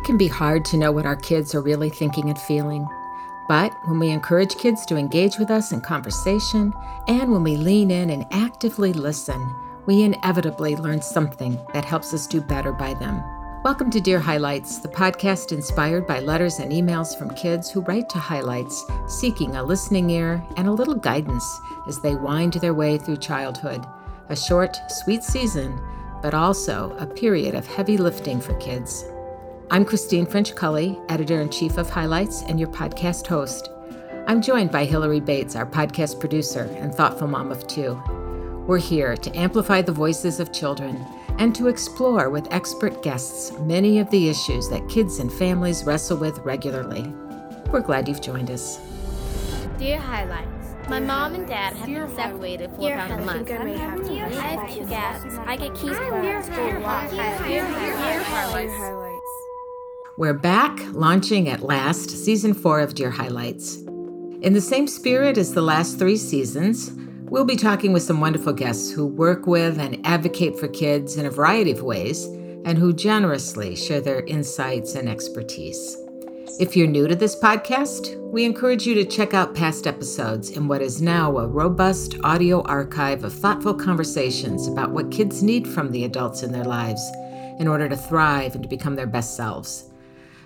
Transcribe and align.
It 0.00 0.04
can 0.04 0.16
be 0.16 0.28
hard 0.28 0.64
to 0.64 0.78
know 0.78 0.92
what 0.92 1.04
our 1.04 1.14
kids 1.14 1.54
are 1.54 1.60
really 1.60 1.90
thinking 1.90 2.30
and 2.30 2.38
feeling. 2.38 2.88
But 3.48 3.70
when 3.84 3.98
we 3.98 4.08
encourage 4.08 4.56
kids 4.56 4.86
to 4.86 4.96
engage 4.96 5.36
with 5.38 5.50
us 5.50 5.72
in 5.72 5.82
conversation, 5.82 6.72
and 7.06 7.30
when 7.30 7.44
we 7.44 7.58
lean 7.58 7.90
in 7.90 8.08
and 8.08 8.24
actively 8.30 8.94
listen, 8.94 9.38
we 9.84 10.02
inevitably 10.02 10.74
learn 10.74 11.02
something 11.02 11.58
that 11.74 11.84
helps 11.84 12.14
us 12.14 12.26
do 12.26 12.40
better 12.40 12.72
by 12.72 12.94
them. 12.94 13.22
Welcome 13.62 13.90
to 13.90 14.00
Dear 14.00 14.18
Highlights, 14.18 14.78
the 14.78 14.88
podcast 14.88 15.52
inspired 15.52 16.06
by 16.06 16.20
letters 16.20 16.60
and 16.60 16.72
emails 16.72 17.16
from 17.18 17.34
kids 17.34 17.70
who 17.70 17.82
write 17.82 18.08
to 18.08 18.18
Highlights, 18.18 18.82
seeking 19.06 19.56
a 19.56 19.62
listening 19.62 20.08
ear 20.08 20.42
and 20.56 20.66
a 20.66 20.72
little 20.72 20.94
guidance 20.94 21.60
as 21.86 22.00
they 22.00 22.14
wind 22.14 22.54
their 22.54 22.72
way 22.72 22.96
through 22.96 23.18
childhood. 23.18 23.84
A 24.30 24.34
short, 24.34 24.78
sweet 24.88 25.22
season, 25.22 25.78
but 26.22 26.32
also 26.32 26.96
a 26.98 27.06
period 27.06 27.54
of 27.54 27.66
heavy 27.66 27.98
lifting 27.98 28.40
for 28.40 28.54
kids. 28.54 29.04
I'm 29.72 29.84
Christine 29.84 30.26
French 30.26 30.56
Cully, 30.56 30.98
editor 31.08 31.40
in 31.40 31.48
chief 31.48 31.78
of 31.78 31.88
Highlights 31.88 32.42
and 32.42 32.58
your 32.58 32.68
podcast 32.70 33.28
host. 33.28 33.70
I'm 34.26 34.42
joined 34.42 34.72
by 34.72 34.84
Hillary 34.84 35.20
Bates, 35.20 35.54
our 35.54 35.64
podcast 35.64 36.18
producer 36.18 36.68
and 36.80 36.92
thoughtful 36.92 37.28
mom 37.28 37.52
of 37.52 37.64
two. 37.68 37.94
We're 38.66 38.78
here 38.78 39.16
to 39.16 39.38
amplify 39.38 39.82
the 39.82 39.92
voices 39.92 40.40
of 40.40 40.52
children 40.52 41.06
and 41.38 41.54
to 41.54 41.68
explore 41.68 42.30
with 42.30 42.52
expert 42.52 43.00
guests 43.04 43.52
many 43.60 44.00
of 44.00 44.10
the 44.10 44.28
issues 44.28 44.68
that 44.70 44.88
kids 44.88 45.20
and 45.20 45.32
families 45.32 45.84
wrestle 45.84 46.16
with 46.16 46.38
regularly. 46.40 47.02
We're 47.70 47.78
glad 47.78 48.08
you've 48.08 48.20
joined 48.20 48.50
us. 48.50 48.80
Dear 49.78 49.98
Highlights, 49.98 50.74
my 50.88 50.98
mom 50.98 51.36
and 51.36 51.46
dad 51.46 51.76
have 51.76 51.86
been 51.86 52.12
separated 52.16 52.72
for 52.72 52.92
about 52.92 53.12
a 53.12 53.24
month. 53.24 53.48
I 53.48 53.68
have 53.68 54.04
two 54.74 54.84
cats. 54.86 55.38
I 55.46 55.56
get 55.56 55.74
keys 55.76 55.96
from 55.96 56.42
school. 56.42 56.66
Dear 57.46 57.64
Highlights. 57.64 59.19
We're 60.18 60.34
back, 60.34 60.78
launching 60.92 61.48
at 61.48 61.62
last 61.62 62.10
season 62.10 62.52
four 62.52 62.80
of 62.80 62.94
Dear 62.94 63.10
Highlights. 63.10 63.76
In 63.76 64.52
the 64.52 64.60
same 64.60 64.88
spirit 64.88 65.38
as 65.38 65.54
the 65.54 65.62
last 65.62 65.98
three 65.98 66.16
seasons, 66.16 66.90
we'll 67.30 67.44
be 67.44 67.56
talking 67.56 67.92
with 67.92 68.02
some 68.02 68.20
wonderful 68.20 68.52
guests 68.52 68.90
who 68.90 69.06
work 69.06 69.46
with 69.46 69.78
and 69.78 70.04
advocate 70.04 70.58
for 70.58 70.66
kids 70.66 71.16
in 71.16 71.26
a 71.26 71.30
variety 71.30 71.70
of 71.70 71.82
ways 71.82 72.26
and 72.64 72.76
who 72.76 72.92
generously 72.92 73.76
share 73.76 74.00
their 74.00 74.24
insights 74.26 74.96
and 74.96 75.08
expertise. 75.08 75.96
If 76.58 76.76
you're 76.76 76.88
new 76.88 77.06
to 77.06 77.14
this 77.14 77.36
podcast, 77.36 78.20
we 78.32 78.44
encourage 78.44 78.86
you 78.86 78.94
to 78.96 79.04
check 79.04 79.32
out 79.32 79.54
past 79.54 79.86
episodes 79.86 80.50
in 80.50 80.66
what 80.66 80.82
is 80.82 81.00
now 81.00 81.38
a 81.38 81.46
robust 81.46 82.16
audio 82.24 82.62
archive 82.62 83.22
of 83.22 83.32
thoughtful 83.32 83.74
conversations 83.74 84.66
about 84.66 84.90
what 84.90 85.12
kids 85.12 85.42
need 85.42 85.68
from 85.68 85.92
the 85.92 86.04
adults 86.04 86.42
in 86.42 86.50
their 86.50 86.64
lives 86.64 87.00
in 87.60 87.68
order 87.68 87.88
to 87.88 87.96
thrive 87.96 88.54
and 88.54 88.64
to 88.64 88.68
become 88.68 88.96
their 88.96 89.06
best 89.06 89.36
selves. 89.36 89.89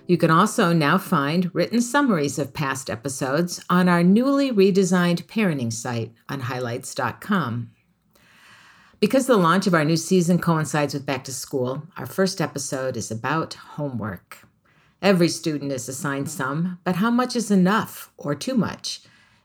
You 0.07 0.17
can 0.17 0.29
also 0.29 0.71
now 0.71 0.99
find 0.99 1.49
written 1.55 1.81
summaries 1.81 2.37
of 2.37 2.53
past 2.53 2.91
episodes 2.91 3.65
on 3.71 3.89
our 3.89 4.03
newly 4.03 4.51
redesigned 4.51 5.25
parenting 5.25 5.73
site 5.73 6.13
on 6.29 6.41
highlights.com. 6.41 7.71
Because 8.99 9.25
the 9.25 9.35
launch 9.35 9.65
of 9.65 9.73
our 9.73 9.83
new 9.83 9.97
season 9.97 10.37
coincides 10.37 10.93
with 10.93 11.07
back 11.07 11.23
to 11.23 11.33
school, 11.33 11.87
our 11.97 12.05
first 12.05 12.39
episode 12.39 12.95
is 12.95 13.09
about 13.09 13.55
homework. 13.55 14.47
Every 15.01 15.27
student 15.27 15.71
is 15.71 15.89
assigned 15.89 16.29
some, 16.29 16.77
but 16.83 16.97
how 16.97 17.09
much 17.09 17.35
is 17.35 17.49
enough 17.49 18.11
or 18.15 18.35
too 18.35 18.55
much? 18.55 19.01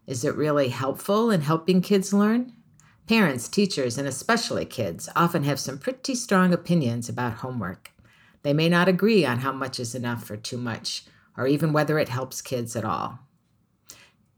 Is 0.07 0.25
it 0.25 0.37
really 0.37 0.69
helpful 0.69 1.31
in 1.31 1.41
helping 1.41 1.81
kids 1.81 2.13
learn? 2.13 2.53
Parents, 3.09 3.49
teachers, 3.49 3.97
and 3.97 4.07
especially 4.07 4.67
kids 4.67 5.09
often 5.17 5.45
have 5.45 5.59
some 5.59 5.79
pretty 5.79 6.15
strong 6.15 6.53
opinions 6.53 7.09
about 7.09 7.35
homework. 7.35 7.93
They 8.43 8.53
may 8.53 8.69
not 8.69 8.89
agree 8.89 9.25
on 9.25 9.39
how 9.39 9.53
much 9.53 9.79
is 9.79 9.95
enough 9.95 10.31
or 10.31 10.37
too 10.37 10.57
much, 10.57 11.05
or 11.37 11.47
even 11.47 11.73
whether 11.73 11.99
it 11.99 12.09
helps 12.09 12.41
kids 12.41 12.75
at 12.75 12.85
all. 12.85 13.19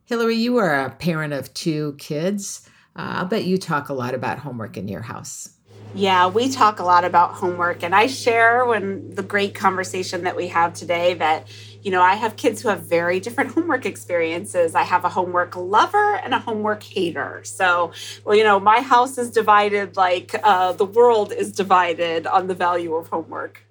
Hillary, 0.05 0.37
you 0.37 0.57
are 0.59 0.85
a 0.85 0.91
parent 0.91 1.33
of 1.33 1.55
two 1.55 1.95
kids. 1.99 2.69
Uh, 2.97 3.17
I'll 3.17 3.25
bet 3.25 3.45
you 3.45 3.57
talk 3.57 3.89
a 3.89 3.95
lot 3.95 4.15
about 4.15 4.41
homework 4.41 4.77
in 4.77 4.89
your 4.89 5.03
house. 5.03 5.51
Yeah, 5.95 6.29
we 6.29 6.49
talk 6.49 6.81
a 6.81 6.85
lot 6.85 7.05
about 7.05 7.35
homework, 7.35 7.83
and 7.83 7.95
I 7.95 8.07
share 8.07 8.65
when 8.65 9.15
the 9.15 9.23
great 9.23 9.55
conversation 9.55 10.25
that 10.25 10.35
we 10.35 10.49
have 10.49 10.73
today 10.73 11.15
that, 11.15 11.49
you 11.83 11.91
know, 11.91 12.01
I 12.01 12.15
have 12.15 12.37
kids 12.37 12.63
who 12.63 12.71
have 12.71 12.81
very 12.81 13.21
different 13.21 13.51
homework 13.53 13.85
experiences. 13.85 14.75
I 14.75 14.85
have 14.85 15.05
a 15.05 15.11
homework 15.11 15.55
lover 15.55 16.17
and 16.17 16.33
a 16.33 16.39
homework 16.39 16.83
hater. 16.83 17.43
So, 17.45 17.93
well, 18.25 18.35
you 18.35 18.43
know, 18.43 18.59
my 18.59 18.81
house 18.81 19.19
is 19.19 19.31
divided 19.31 19.97
like 19.97 20.35
uh, 20.43 20.73
the 20.73 20.87
world 20.87 21.31
is 21.31 21.53
divided 21.53 22.27
on 22.27 22.47
the 22.47 22.55
value 22.55 22.95
of 22.95 23.09
homework. 23.09 23.63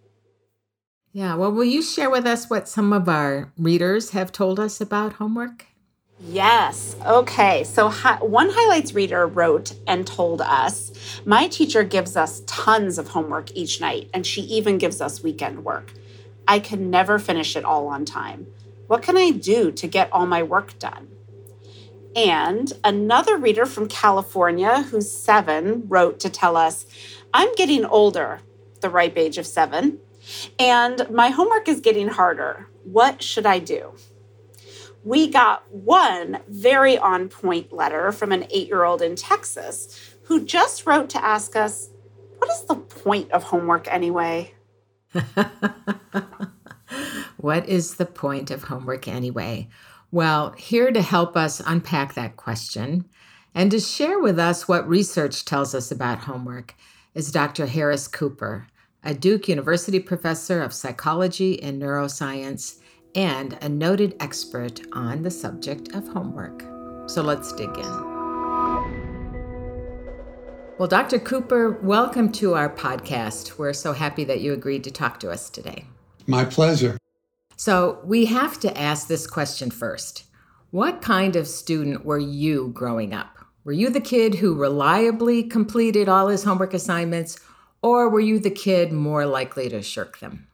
Yeah, 1.13 1.35
well, 1.35 1.51
will 1.51 1.65
you 1.65 1.81
share 1.81 2.09
with 2.09 2.25
us 2.25 2.49
what 2.49 2.69
some 2.69 2.93
of 2.93 3.09
our 3.09 3.51
readers 3.57 4.11
have 4.11 4.31
told 4.31 4.61
us 4.61 4.79
about 4.79 5.13
homework? 5.13 5.65
Yes. 6.21 6.95
Okay. 7.05 7.65
So, 7.65 7.89
hi- 7.89 8.23
one 8.23 8.49
highlights 8.49 8.93
reader 8.93 9.27
wrote 9.27 9.73
and 9.87 10.07
told 10.07 10.39
us 10.39 10.91
My 11.25 11.47
teacher 11.47 11.83
gives 11.83 12.15
us 12.15 12.43
tons 12.45 12.97
of 12.97 13.09
homework 13.09 13.51
each 13.55 13.81
night, 13.81 14.09
and 14.13 14.25
she 14.25 14.41
even 14.43 14.77
gives 14.77 15.01
us 15.01 15.21
weekend 15.21 15.65
work. 15.65 15.91
I 16.47 16.59
can 16.59 16.89
never 16.89 17.19
finish 17.19 17.55
it 17.57 17.65
all 17.65 17.87
on 17.87 18.05
time. 18.05 18.47
What 18.87 19.01
can 19.01 19.17
I 19.17 19.31
do 19.31 19.71
to 19.71 19.87
get 19.87 20.11
all 20.13 20.25
my 20.25 20.43
work 20.43 20.79
done? 20.79 21.09
And 22.15 22.71
another 22.83 23.37
reader 23.37 23.65
from 23.65 23.87
California, 23.89 24.83
who's 24.83 25.11
seven, 25.11 25.87
wrote 25.89 26.19
to 26.21 26.29
tell 26.29 26.55
us 26.55 26.85
I'm 27.33 27.53
getting 27.55 27.83
older, 27.83 28.41
the 28.79 28.89
ripe 28.89 29.17
age 29.17 29.37
of 29.37 29.45
seven 29.47 29.99
and 30.59 31.07
my 31.09 31.29
homework 31.29 31.67
is 31.67 31.79
getting 31.79 32.07
harder. 32.07 32.67
What 32.83 33.21
should 33.21 33.45
I 33.45 33.59
do? 33.59 33.93
We 35.03 35.29
got 35.29 35.63
one 35.71 36.39
very 36.47 36.97
on 36.97 37.29
point 37.29 37.71
letter 37.71 38.11
from 38.11 38.31
an 38.31 38.45
eight 38.51 38.67
year 38.67 38.83
old 38.83 39.01
in 39.01 39.15
Texas 39.15 40.15
who 40.23 40.45
just 40.45 40.85
wrote 40.85 41.09
to 41.11 41.23
ask 41.23 41.55
us, 41.55 41.89
What 42.37 42.51
is 42.51 42.63
the 42.65 42.75
point 42.75 43.31
of 43.31 43.43
homework 43.43 43.91
anyway? 43.91 44.53
what 47.37 47.67
is 47.67 47.95
the 47.95 48.05
point 48.05 48.51
of 48.51 48.63
homework 48.63 49.07
anyway? 49.07 49.67
Well, 50.11 50.51
here 50.57 50.91
to 50.91 51.01
help 51.01 51.35
us 51.35 51.61
unpack 51.65 52.13
that 52.13 52.35
question 52.35 53.05
and 53.55 53.71
to 53.71 53.79
share 53.79 54.19
with 54.19 54.37
us 54.39 54.67
what 54.67 54.87
research 54.87 55.45
tells 55.45 55.73
us 55.73 55.91
about 55.91 56.19
homework 56.19 56.75
is 57.13 57.31
Dr. 57.31 57.65
Harris 57.65 58.07
Cooper 58.07 58.67
a 59.03 59.15
Duke 59.15 59.47
University 59.47 59.99
professor 59.99 60.61
of 60.61 60.73
psychology 60.73 61.61
and 61.63 61.81
neuroscience, 61.81 62.77
and 63.15 63.57
a 63.61 63.67
noted 63.67 64.15
expert 64.19 64.79
on 64.93 65.23
the 65.23 65.31
subject 65.31 65.93
of 65.95 66.07
homework. 66.07 66.63
So 67.09 67.23
let's 67.23 67.51
dig 67.51 67.75
in. 67.75 68.11
Well, 70.77 70.87
Dr. 70.87 71.17
Cooper, 71.19 71.71
welcome 71.81 72.31
to 72.33 72.53
our 72.53 72.69
podcast. 72.69 73.57
We're 73.57 73.73
so 73.73 73.93
happy 73.93 74.23
that 74.25 74.41
you 74.41 74.53
agreed 74.53 74.83
to 74.83 74.91
talk 74.91 75.19
to 75.21 75.31
us 75.31 75.49
today. 75.49 75.85
My 76.27 76.45
pleasure. 76.45 76.97
So, 77.57 77.99
we 78.03 78.25
have 78.25 78.59
to 78.61 78.75
ask 78.79 79.07
this 79.07 79.27
question 79.27 79.69
first 79.71 80.25
What 80.69 81.01
kind 81.01 81.35
of 81.35 81.47
student 81.47 82.05
were 82.05 82.19
you 82.19 82.69
growing 82.69 83.13
up? 83.13 83.37
Were 83.63 83.71
you 83.71 83.89
the 83.89 83.99
kid 83.99 84.35
who 84.35 84.55
reliably 84.55 85.43
completed 85.43 86.07
all 86.07 86.27
his 86.29 86.43
homework 86.43 86.73
assignments, 86.73 87.39
or 87.81 88.09
were 88.09 88.19
you 88.19 88.39
the 88.39 88.51
kid 88.51 88.91
more 88.91 89.25
likely 89.25 89.69
to 89.69 89.81
shirk 89.81 90.19
them? 90.19 90.47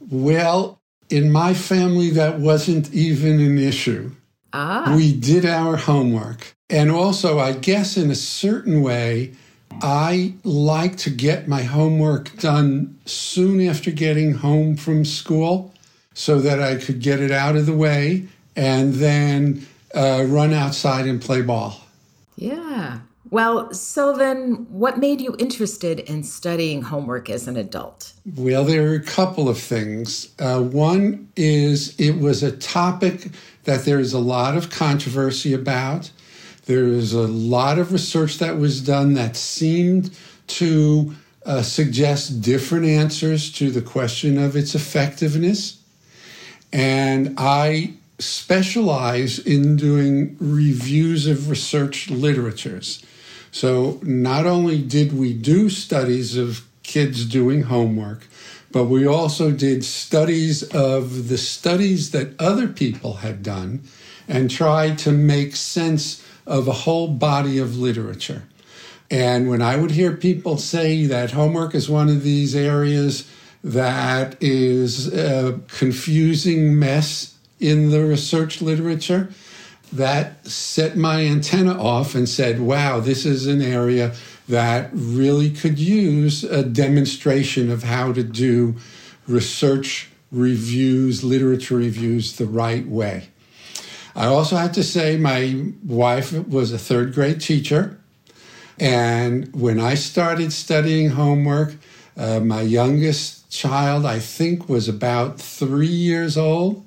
Well, 0.00 0.80
in 1.08 1.32
my 1.32 1.54
family, 1.54 2.10
that 2.10 2.38
wasn't 2.38 2.92
even 2.92 3.40
an 3.40 3.58
issue. 3.58 4.12
Ah. 4.52 4.94
We 4.96 5.12
did 5.12 5.44
our 5.44 5.76
homework. 5.76 6.54
And 6.70 6.90
also, 6.90 7.38
I 7.38 7.52
guess 7.52 7.96
in 7.96 8.10
a 8.10 8.14
certain 8.14 8.82
way, 8.82 9.34
I 9.82 10.34
like 10.44 10.96
to 10.98 11.10
get 11.10 11.48
my 11.48 11.62
homework 11.62 12.36
done 12.38 12.98
soon 13.04 13.60
after 13.66 13.90
getting 13.90 14.34
home 14.34 14.76
from 14.76 15.04
school 15.04 15.74
so 16.14 16.40
that 16.40 16.60
I 16.60 16.76
could 16.76 17.00
get 17.00 17.20
it 17.20 17.30
out 17.30 17.56
of 17.56 17.66
the 17.66 17.74
way 17.74 18.28
and 18.56 18.94
then 18.94 19.66
uh, 19.94 20.24
run 20.28 20.52
outside 20.52 21.06
and 21.06 21.20
play 21.20 21.42
ball. 21.42 21.80
Yeah. 22.36 23.00
Well, 23.34 23.74
so 23.74 24.16
then 24.16 24.68
what 24.70 24.98
made 24.98 25.20
you 25.20 25.34
interested 25.40 25.98
in 25.98 26.22
studying 26.22 26.82
homework 26.82 27.28
as 27.28 27.48
an 27.48 27.56
adult? 27.56 28.12
Well, 28.36 28.64
there 28.64 28.92
are 28.92 28.94
a 28.94 29.02
couple 29.02 29.48
of 29.48 29.58
things. 29.58 30.32
Uh, 30.38 30.60
one 30.62 31.32
is 31.34 31.98
it 31.98 32.20
was 32.20 32.44
a 32.44 32.56
topic 32.56 33.32
that 33.64 33.86
there 33.86 33.98
is 33.98 34.12
a 34.12 34.20
lot 34.20 34.56
of 34.56 34.70
controversy 34.70 35.52
about. 35.52 36.12
There 36.66 36.86
is 36.86 37.12
a 37.12 37.26
lot 37.26 37.80
of 37.80 37.90
research 37.90 38.38
that 38.38 38.58
was 38.58 38.80
done 38.80 39.14
that 39.14 39.34
seemed 39.34 40.16
to 40.46 41.16
uh, 41.44 41.62
suggest 41.62 42.40
different 42.40 42.86
answers 42.86 43.50
to 43.54 43.72
the 43.72 43.82
question 43.82 44.38
of 44.38 44.54
its 44.54 44.76
effectiveness. 44.76 45.82
And 46.72 47.34
I 47.36 47.94
specialize 48.20 49.40
in 49.40 49.74
doing 49.74 50.36
reviews 50.38 51.26
of 51.26 51.50
research 51.50 52.08
literatures. 52.10 53.04
So 53.54 54.00
not 54.02 54.46
only 54.46 54.82
did 54.82 55.16
we 55.16 55.32
do 55.32 55.70
studies 55.70 56.36
of 56.36 56.66
kids 56.82 57.24
doing 57.24 57.62
homework, 57.62 58.26
but 58.72 58.86
we 58.86 59.06
also 59.06 59.52
did 59.52 59.84
studies 59.84 60.64
of 60.74 61.28
the 61.28 61.38
studies 61.38 62.10
that 62.10 62.34
other 62.40 62.66
people 62.66 63.14
had 63.14 63.44
done 63.44 63.84
and 64.26 64.50
tried 64.50 64.98
to 64.98 65.12
make 65.12 65.54
sense 65.54 66.20
of 66.44 66.66
a 66.66 66.72
whole 66.72 67.06
body 67.06 67.58
of 67.58 67.78
literature. 67.78 68.42
And 69.08 69.48
when 69.48 69.62
I 69.62 69.76
would 69.76 69.92
hear 69.92 70.16
people 70.16 70.56
say 70.58 71.06
that 71.06 71.30
homework 71.30 71.76
is 71.76 71.88
one 71.88 72.08
of 72.08 72.24
these 72.24 72.56
areas 72.56 73.30
that 73.62 74.36
is 74.42 75.14
a 75.14 75.60
confusing 75.68 76.76
mess 76.76 77.36
in 77.60 77.90
the 77.90 78.04
research 78.04 78.60
literature, 78.60 79.28
that 79.94 80.46
set 80.46 80.96
my 80.96 81.24
antenna 81.24 81.80
off 81.80 82.14
and 82.14 82.28
said, 82.28 82.60
wow, 82.60 83.00
this 83.00 83.24
is 83.24 83.46
an 83.46 83.62
area 83.62 84.14
that 84.48 84.90
really 84.92 85.50
could 85.50 85.78
use 85.78 86.44
a 86.44 86.62
demonstration 86.62 87.70
of 87.70 87.84
how 87.84 88.12
to 88.12 88.22
do 88.22 88.74
research 89.26 90.10
reviews, 90.30 91.22
literature 91.22 91.76
reviews 91.76 92.36
the 92.36 92.46
right 92.46 92.86
way. 92.86 93.28
I 94.16 94.26
also 94.26 94.56
have 94.56 94.72
to 94.72 94.82
say, 94.82 95.16
my 95.16 95.72
wife 95.84 96.32
was 96.46 96.72
a 96.72 96.78
third 96.78 97.14
grade 97.14 97.40
teacher. 97.40 97.98
And 98.78 99.54
when 99.54 99.80
I 99.80 99.94
started 99.94 100.52
studying 100.52 101.10
homework, 101.10 101.74
uh, 102.16 102.40
my 102.40 102.62
youngest 102.62 103.50
child, 103.50 104.04
I 104.04 104.18
think, 104.18 104.68
was 104.68 104.88
about 104.88 105.40
three 105.40 105.86
years 105.86 106.36
old. 106.36 106.83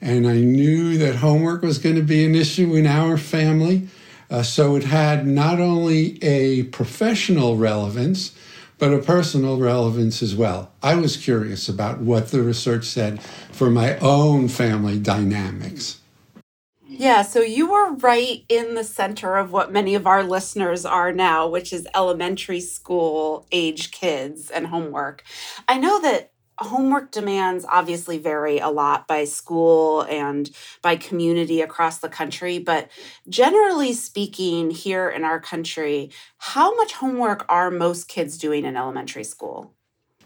And 0.00 0.26
I 0.26 0.38
knew 0.38 0.98
that 0.98 1.16
homework 1.16 1.62
was 1.62 1.78
going 1.78 1.96
to 1.96 2.02
be 2.02 2.24
an 2.24 2.34
issue 2.34 2.74
in 2.74 2.86
our 2.86 3.16
family. 3.16 3.88
Uh, 4.30 4.42
so 4.42 4.76
it 4.76 4.84
had 4.84 5.26
not 5.26 5.60
only 5.60 6.22
a 6.22 6.64
professional 6.64 7.56
relevance, 7.56 8.36
but 8.78 8.92
a 8.92 8.98
personal 8.98 9.58
relevance 9.58 10.22
as 10.22 10.34
well. 10.34 10.72
I 10.82 10.94
was 10.96 11.16
curious 11.16 11.68
about 11.68 12.00
what 12.00 12.28
the 12.28 12.42
research 12.42 12.84
said 12.84 13.22
for 13.22 13.70
my 13.70 13.96
own 13.98 14.48
family 14.48 14.98
dynamics. 14.98 16.00
Yeah, 16.86 17.22
so 17.22 17.40
you 17.40 17.70
were 17.70 17.94
right 17.94 18.44
in 18.48 18.74
the 18.74 18.84
center 18.84 19.36
of 19.36 19.50
what 19.50 19.72
many 19.72 19.96
of 19.96 20.06
our 20.06 20.22
listeners 20.22 20.84
are 20.84 21.12
now, 21.12 21.48
which 21.48 21.72
is 21.72 21.88
elementary 21.94 22.60
school 22.60 23.48
age 23.50 23.90
kids 23.90 24.48
and 24.48 24.68
homework. 24.68 25.24
I 25.66 25.78
know 25.78 26.00
that 26.02 26.30
homework 26.58 27.10
demands 27.10 27.64
obviously 27.68 28.18
vary 28.18 28.58
a 28.58 28.68
lot 28.68 29.06
by 29.06 29.24
school 29.24 30.02
and 30.02 30.50
by 30.82 30.96
community 30.96 31.60
across 31.60 31.98
the 31.98 32.08
country, 32.08 32.58
but 32.58 32.88
generally 33.28 33.92
speaking, 33.92 34.70
here 34.70 35.08
in 35.08 35.24
our 35.24 35.40
country, 35.40 36.10
how 36.38 36.74
much 36.76 36.92
homework 36.92 37.44
are 37.48 37.70
most 37.70 38.08
kids 38.08 38.38
doing 38.38 38.64
in 38.64 38.76
elementary 38.76 39.24
school? 39.24 39.72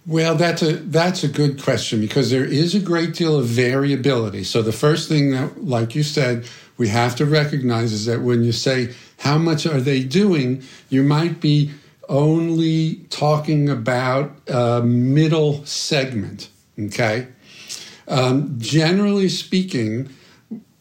Well, 0.06 0.36
that's 0.36 0.62
a 0.62 0.72
that's 0.72 1.22
a 1.22 1.28
good 1.28 1.62
question 1.62 2.00
because 2.00 2.30
there 2.30 2.44
is 2.44 2.74
a 2.74 2.80
great 2.80 3.14
deal 3.14 3.38
of 3.38 3.44
variability. 3.44 4.44
So 4.44 4.62
the 4.62 4.72
first 4.72 5.06
thing 5.06 5.32
that, 5.32 5.64
like 5.64 5.94
you 5.94 6.02
said, 6.02 6.48
we 6.78 6.88
have 6.88 7.14
to 7.16 7.26
recognize 7.26 7.92
is 7.92 8.06
that 8.06 8.22
when 8.22 8.42
you 8.42 8.52
say 8.52 8.94
how 9.18 9.36
much 9.36 9.66
are 9.66 9.80
they 9.80 10.02
doing, 10.02 10.62
you 10.88 11.02
might 11.02 11.40
be 11.40 11.72
only 12.08 12.96
talking 13.10 13.68
about 13.68 14.36
a 14.48 14.82
middle 14.82 15.64
segment. 15.64 16.48
Okay, 16.78 17.28
um, 18.06 18.54
generally 18.58 19.28
speaking, 19.28 20.08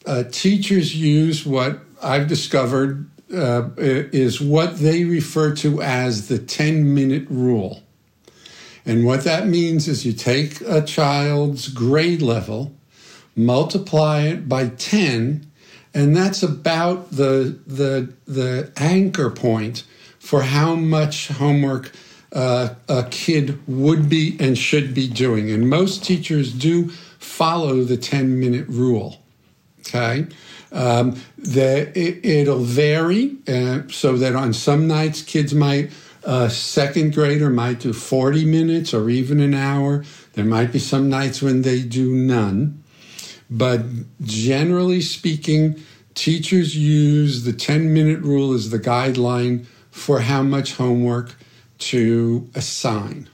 uh, 0.06 0.24
teachers 0.30 0.94
use 0.96 1.44
what 1.44 1.80
I've 2.02 2.28
discovered 2.28 3.08
uh, 3.32 3.70
is 3.76 4.40
what 4.40 4.78
they 4.78 5.04
refer 5.04 5.54
to 5.56 5.82
as 5.82 6.28
the 6.28 6.38
ten 6.38 6.94
minute 6.94 7.26
rule. 7.28 7.82
And 8.88 9.04
what 9.04 9.24
that 9.24 9.46
means 9.46 9.86
is 9.86 10.06
you 10.06 10.14
take 10.14 10.62
a 10.62 10.80
child's 10.80 11.68
grade 11.68 12.22
level, 12.22 12.74
multiply 13.36 14.22
it 14.22 14.48
by 14.48 14.68
10, 14.68 15.46
and 15.92 16.16
that's 16.16 16.42
about 16.42 17.10
the, 17.10 17.58
the, 17.66 18.14
the 18.26 18.72
anchor 18.78 19.28
point 19.28 19.84
for 20.28 20.42
how 20.42 20.74
much 20.74 21.28
homework 21.28 21.90
uh, 22.32 22.68
a 22.86 23.02
kid 23.04 23.58
would 23.66 24.10
be 24.10 24.36
and 24.38 24.58
should 24.58 24.92
be 24.92 25.08
doing. 25.08 25.50
And 25.50 25.70
most 25.70 26.04
teachers 26.04 26.52
do 26.52 26.90
follow 27.18 27.82
the 27.82 27.96
10 27.96 28.38
minute 28.38 28.68
rule. 28.68 29.22
Okay. 29.80 30.26
Um, 30.70 31.18
the, 31.38 31.90
it, 31.98 32.46
will 32.46 32.58
vary 32.58 33.38
uh, 33.48 33.88
so 33.88 34.18
that 34.18 34.36
on 34.36 34.52
some 34.52 34.86
nights 34.86 35.22
kids 35.22 35.54
might 35.54 35.92
a 36.24 36.50
second 36.50 37.14
grader 37.14 37.48
might 37.48 37.80
do 37.80 37.94
40 37.94 38.44
minutes 38.44 38.92
or 38.92 39.08
even 39.08 39.40
an 39.40 39.54
hour. 39.54 40.04
There 40.34 40.44
might 40.44 40.72
be 40.72 40.78
some 40.78 41.08
nights 41.08 41.40
when 41.40 41.62
they 41.62 41.80
do 41.80 42.12
none. 42.12 42.84
But 43.48 43.80
generally 44.20 45.00
speaking, 45.00 45.82
teachers 46.12 46.76
use 46.76 47.44
the 47.44 47.54
10 47.54 47.94
minute 47.94 48.20
rule 48.20 48.52
as 48.52 48.68
the 48.68 48.78
guideline 48.78 49.64
for 49.98 50.20
how 50.20 50.42
much 50.42 50.74
homework 50.74 51.36
to 51.78 52.48
assign. 52.54 53.28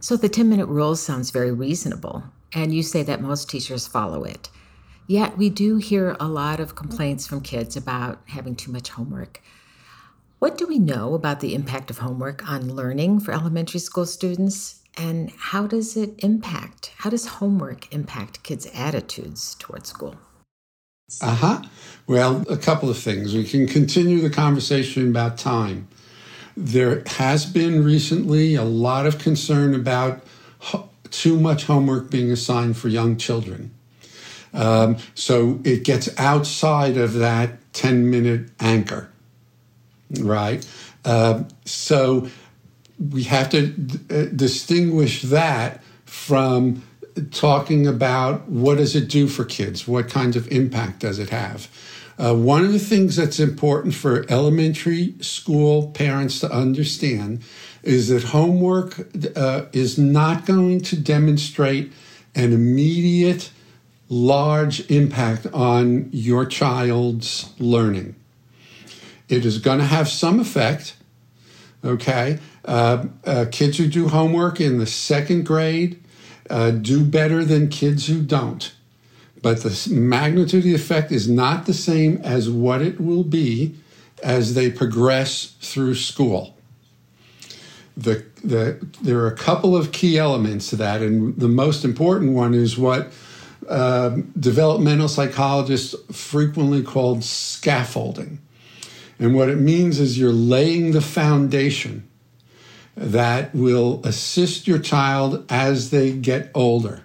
So 0.00 0.16
the 0.16 0.28
10 0.28 0.48
minute 0.48 0.66
rule 0.66 0.96
sounds 0.96 1.30
very 1.30 1.52
reasonable, 1.52 2.24
and 2.52 2.74
you 2.74 2.82
say 2.82 3.02
that 3.04 3.22
most 3.22 3.48
teachers 3.48 3.86
follow 3.86 4.24
it. 4.24 4.50
Yet 5.06 5.38
we 5.38 5.50
do 5.50 5.76
hear 5.76 6.16
a 6.18 6.28
lot 6.28 6.60
of 6.60 6.76
complaints 6.76 7.26
from 7.26 7.40
kids 7.40 7.76
about 7.76 8.20
having 8.26 8.56
too 8.56 8.72
much 8.72 8.90
homework. 8.90 9.42
What 10.38 10.58
do 10.58 10.66
we 10.66 10.78
know 10.78 11.14
about 11.14 11.40
the 11.40 11.54
impact 11.54 11.90
of 11.90 11.98
homework 11.98 12.46
on 12.50 12.74
learning 12.74 13.20
for 13.20 13.32
elementary 13.32 13.80
school 13.80 14.06
students? 14.06 14.82
And 14.96 15.30
how 15.36 15.66
does 15.66 15.96
it 15.96 16.14
impact? 16.18 16.92
How 16.98 17.10
does 17.10 17.26
homework 17.26 17.92
impact 17.94 18.42
kids' 18.42 18.68
attitudes 18.74 19.56
towards 19.58 19.88
school? 19.88 20.16
Uh 21.22 21.34
huh. 21.36 21.62
Well, 22.06 22.44
a 22.50 22.56
couple 22.58 22.90
of 22.90 22.98
things. 22.98 23.34
We 23.34 23.44
can 23.44 23.66
continue 23.68 24.20
the 24.20 24.30
conversation 24.30 25.08
about 25.10 25.38
time. 25.38 25.88
There 26.56 27.04
has 27.06 27.46
been 27.46 27.84
recently 27.84 28.56
a 28.56 28.64
lot 28.64 29.06
of 29.06 29.18
concern 29.18 29.74
about 29.74 30.22
ho- 30.60 30.90
too 31.10 31.38
much 31.40 31.64
homework 31.66 32.10
being 32.10 32.30
assigned 32.32 32.76
for 32.78 32.88
young 32.88 33.16
children. 33.16 33.72
Um, 34.54 34.98
so 35.14 35.60
it 35.64 35.84
gets 35.84 36.08
outside 36.18 36.96
of 36.98 37.14
that 37.14 37.72
10 37.74 38.10
minute 38.10 38.50
anchor 38.60 39.10
right? 40.20 40.66
Uh, 41.04 41.44
so 41.66 42.28
we 43.12 43.24
have 43.24 43.50
to 43.50 43.68
d- 43.68 44.00
uh, 44.16 44.24
distinguish 44.36 45.22
that 45.24 45.82
from 46.06 46.82
talking 47.30 47.86
about 47.86 48.48
what 48.48 48.78
does 48.78 48.96
it 48.96 49.08
do 49.08 49.28
for 49.28 49.44
kids? 49.44 49.86
What 49.86 50.08
kind 50.08 50.36
of 50.36 50.48
impact 50.48 51.00
does 51.00 51.18
it 51.18 51.30
have? 51.30 51.68
Uh, 52.16 52.34
one 52.34 52.64
of 52.64 52.72
the 52.72 52.78
things 52.78 53.16
that's 53.16 53.40
important 53.40 53.94
for 53.94 54.24
elementary 54.28 55.14
school 55.20 55.88
parents 55.88 56.40
to 56.40 56.50
understand 56.50 57.42
is 57.82 58.08
that 58.08 58.24
homework 58.24 59.08
uh, 59.36 59.66
is 59.72 59.98
not 59.98 60.46
going 60.46 60.80
to 60.80 60.96
demonstrate 60.96 61.92
an 62.34 62.52
immediate 62.52 63.50
large 64.08 64.88
impact 64.90 65.46
on 65.52 66.08
your 66.12 66.46
child's 66.46 67.52
learning. 67.58 68.14
It 69.28 69.44
is 69.44 69.58
going 69.58 69.78
to 69.78 69.84
have 69.84 70.08
some 70.08 70.38
effect. 70.38 70.96
Okay. 71.84 72.38
Uh, 72.64 73.06
uh, 73.24 73.46
kids 73.50 73.78
who 73.78 73.88
do 73.88 74.08
homework 74.08 74.60
in 74.60 74.78
the 74.78 74.86
second 74.86 75.44
grade 75.44 76.00
uh, 76.50 76.70
do 76.70 77.04
better 77.04 77.44
than 77.44 77.68
kids 77.68 78.06
who 78.06 78.22
don't. 78.22 78.72
But 79.42 79.62
the 79.62 79.90
magnitude 79.92 80.60
of 80.60 80.64
the 80.64 80.74
effect 80.74 81.12
is 81.12 81.28
not 81.28 81.66
the 81.66 81.74
same 81.74 82.16
as 82.18 82.48
what 82.48 82.80
it 82.80 83.00
will 83.00 83.24
be 83.24 83.74
as 84.22 84.54
they 84.54 84.70
progress 84.70 85.54
through 85.60 85.96
school. 85.96 86.56
The, 87.96 88.24
the, 88.42 88.84
there 89.02 89.18
are 89.18 89.26
a 89.26 89.36
couple 89.36 89.76
of 89.76 89.92
key 89.92 90.18
elements 90.18 90.70
to 90.70 90.76
that, 90.76 91.02
and 91.02 91.38
the 91.38 91.48
most 91.48 91.84
important 91.84 92.32
one 92.32 92.54
is 92.54 92.78
what 92.78 93.12
uh, 93.68 94.16
developmental 94.38 95.08
psychologists 95.08 95.94
frequently 96.10 96.82
called 96.82 97.22
scaffolding. 97.22 98.38
And 99.18 99.34
what 99.34 99.48
it 99.48 99.58
means 99.58 100.00
is 100.00 100.18
you're 100.18 100.32
laying 100.32 100.92
the 100.92 101.00
foundation 101.00 102.08
that 102.96 103.54
will 103.54 104.00
assist 104.04 104.68
your 104.68 104.78
child 104.78 105.44
as 105.50 105.90
they 105.90 106.12
get 106.12 106.50
older. 106.54 107.04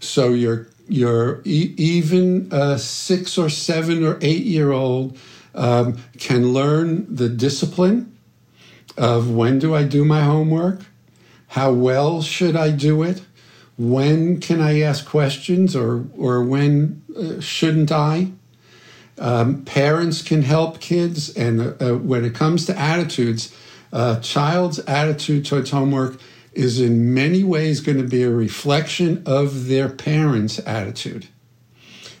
So 0.00 0.28
your 0.28 0.68
your 0.88 1.40
even 1.44 2.48
a 2.52 2.78
six 2.78 3.36
or 3.38 3.48
seven 3.48 4.04
or 4.04 4.18
eight 4.20 4.44
year 4.44 4.70
old 4.72 5.18
um, 5.54 5.98
can 6.18 6.52
learn 6.52 7.12
the 7.12 7.28
discipline 7.28 8.16
of 8.96 9.30
when 9.30 9.58
do 9.58 9.74
I 9.74 9.82
do 9.82 10.04
my 10.04 10.22
homework, 10.22 10.80
how 11.48 11.72
well 11.72 12.22
should 12.22 12.56
I 12.56 12.70
do 12.70 13.02
it, 13.02 13.22
when 13.76 14.40
can 14.40 14.60
I 14.60 14.80
ask 14.80 15.06
questions, 15.06 15.74
or 15.74 16.06
or 16.16 16.42
when 16.42 17.02
uh, 17.16 17.40
shouldn't 17.40 17.90
I. 17.90 18.32
Um, 19.18 19.64
parents 19.64 20.20
can 20.20 20.42
help 20.42 20.78
kids, 20.78 21.34
and 21.34 21.82
uh, 21.82 21.94
when 21.94 22.24
it 22.24 22.34
comes 22.34 22.66
to 22.66 22.78
attitudes, 22.78 23.54
a 23.92 24.18
child's 24.22 24.78
attitude 24.80 25.46
towards 25.46 25.70
homework 25.70 26.20
is 26.52 26.80
in 26.80 27.12
many 27.12 27.44
ways 27.44 27.80
going 27.80 27.98
to 27.98 28.08
be 28.08 28.22
a 28.22 28.30
reflection 28.30 29.22
of 29.26 29.68
their 29.68 29.88
parents' 29.88 30.58
attitude. 30.66 31.28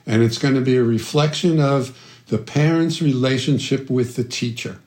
And 0.06 0.22
it's 0.22 0.38
going 0.38 0.54
to 0.54 0.60
be 0.60 0.76
a 0.76 0.84
reflection 0.84 1.58
of 1.58 1.98
the 2.28 2.38
parents' 2.38 3.00
relationship 3.00 3.88
with 3.88 4.14
the 4.14 4.24
teacher. 4.24 4.78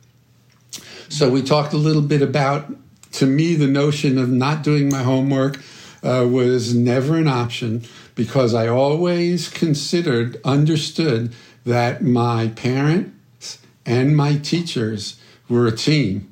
So 1.09 1.29
we 1.29 1.41
talked 1.41 1.73
a 1.73 1.77
little 1.77 2.03
bit 2.03 2.21
about, 2.21 2.71
to 3.13 3.25
me, 3.25 3.55
the 3.55 3.67
notion 3.67 4.19
of 4.19 4.29
not 4.29 4.61
doing 4.61 4.89
my 4.89 5.01
homework 5.01 5.59
uh, 6.03 6.27
was 6.29 6.75
never 6.75 7.17
an 7.17 7.27
option 7.27 7.83
because 8.13 8.53
I 8.53 8.67
always 8.67 9.49
considered, 9.49 10.39
understood 10.45 11.33
that 11.65 12.03
my 12.03 12.49
parents 12.49 13.59
and 13.85 14.15
my 14.15 14.37
teachers 14.37 15.19
were 15.49 15.65
a 15.65 15.75
team 15.75 16.28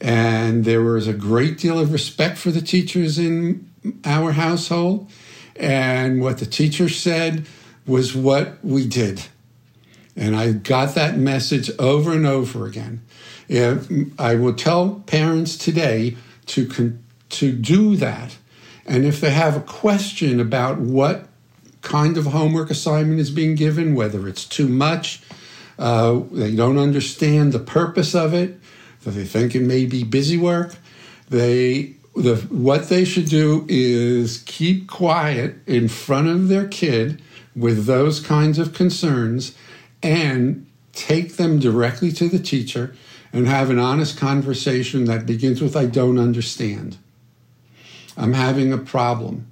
and 0.00 0.64
there 0.64 0.82
was 0.82 1.08
a 1.08 1.12
great 1.12 1.58
deal 1.58 1.78
of 1.78 1.92
respect 1.92 2.38
for 2.38 2.50
the 2.50 2.60
teachers 2.60 3.18
in 3.18 3.68
our 4.04 4.32
household. 4.32 5.10
And 5.56 6.20
what 6.20 6.38
the 6.38 6.46
teacher 6.46 6.88
said 6.88 7.46
was 7.86 8.14
what 8.14 8.64
we 8.64 8.86
did. 8.86 9.24
And 10.14 10.36
I 10.36 10.52
got 10.52 10.94
that 10.94 11.16
message 11.16 11.70
over 11.78 12.12
and 12.12 12.26
over 12.26 12.66
again. 12.66 13.02
If 13.48 13.88
I 14.18 14.34
will 14.34 14.54
tell 14.54 15.02
parents 15.06 15.56
today 15.56 16.16
to, 16.46 16.66
con- 16.66 17.02
to 17.30 17.52
do 17.52 17.96
that. 17.96 18.36
And 18.86 19.04
if 19.04 19.20
they 19.20 19.30
have 19.30 19.56
a 19.56 19.60
question 19.60 20.40
about 20.40 20.78
what 20.78 21.28
kind 21.82 22.16
of 22.16 22.26
homework 22.26 22.70
assignment 22.70 23.20
is 23.20 23.30
being 23.30 23.54
given, 23.54 23.94
whether 23.94 24.28
it's 24.28 24.44
too 24.44 24.68
much, 24.68 25.22
uh, 25.78 26.20
they 26.32 26.54
don't 26.54 26.78
understand 26.78 27.52
the 27.52 27.58
purpose 27.58 28.14
of 28.14 28.34
it, 28.34 28.58
that 29.04 29.12
they 29.12 29.24
think 29.24 29.54
it 29.54 29.62
may 29.62 29.84
be 29.84 30.04
busy 30.04 30.36
work. 30.36 30.76
They 31.28 31.94
the 32.14 32.36
what 32.50 32.88
they 32.88 33.04
should 33.04 33.28
do 33.28 33.64
is 33.68 34.42
keep 34.46 34.88
quiet 34.88 35.56
in 35.66 35.88
front 35.88 36.28
of 36.28 36.48
their 36.48 36.66
kid 36.66 37.22
with 37.54 37.86
those 37.86 38.20
kinds 38.20 38.58
of 38.58 38.74
concerns 38.74 39.56
and 40.02 40.66
take 40.92 41.36
them 41.36 41.58
directly 41.58 42.10
to 42.12 42.28
the 42.28 42.38
teacher 42.38 42.94
and 43.32 43.46
have 43.46 43.70
an 43.70 43.78
honest 43.78 44.16
conversation 44.16 45.04
that 45.04 45.26
begins 45.26 45.60
with 45.60 45.76
I 45.76 45.86
don't 45.86 46.18
understand. 46.18 46.96
I'm 48.16 48.32
having 48.32 48.72
a 48.72 48.78
problem. 48.78 49.46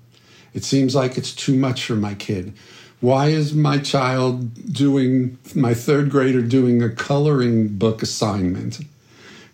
It 0.55 0.65
seems 0.65 0.95
like 0.95 1.17
it's 1.17 1.33
too 1.33 1.57
much 1.57 1.85
for 1.85 1.95
my 1.95 2.15
kid. 2.15 2.55
Why 3.01 3.29
is 3.29 3.55
my 3.55 3.79
child 3.79 4.73
doing, 4.73 5.39
my 5.55 5.75
third 5.75 6.11
grader 6.11 6.41
doing 6.41 6.83
a 6.83 6.89
coloring 6.89 7.69
book 7.69 8.03
assignment? 8.03 8.81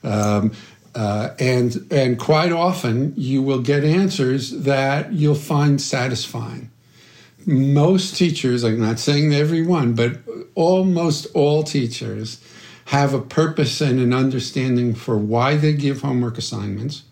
Um, 0.04 0.52
uh, 0.94 1.30
and 1.38 1.86
and 1.90 2.18
quite 2.18 2.52
often 2.52 3.14
you 3.16 3.42
will 3.42 3.60
get 3.62 3.82
answers 3.82 4.50
that 4.50 5.12
you'll 5.12 5.34
find 5.34 5.80
satisfying. 5.80 6.70
Most 7.46 8.16
teachers, 8.16 8.62
I'm 8.62 8.80
not 8.80 8.98
saying 8.98 9.34
everyone, 9.34 9.94
but 9.94 10.18
almost 10.54 11.26
all 11.34 11.62
teachers 11.62 12.40
have 12.86 13.14
a 13.14 13.20
purpose 13.20 13.80
and 13.80 13.98
an 13.98 14.12
understanding 14.12 14.94
for 14.94 15.16
why 15.16 15.56
they 15.56 15.72
give 15.72 16.02
homework 16.02 16.36
assignments, 16.36 17.04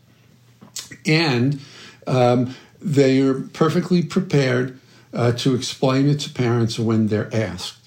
and 1.07 1.61
um, 2.07 2.55
they 2.81 3.21
are 3.21 3.35
perfectly 3.35 4.03
prepared 4.03 4.79
uh, 5.15 5.33
to 5.33 5.55
explain 5.55 6.09
it 6.09 6.21
to 6.21 6.31
parents 6.31 6.79
when 6.79 7.07
they're 7.07 7.35
asked. 7.35 7.79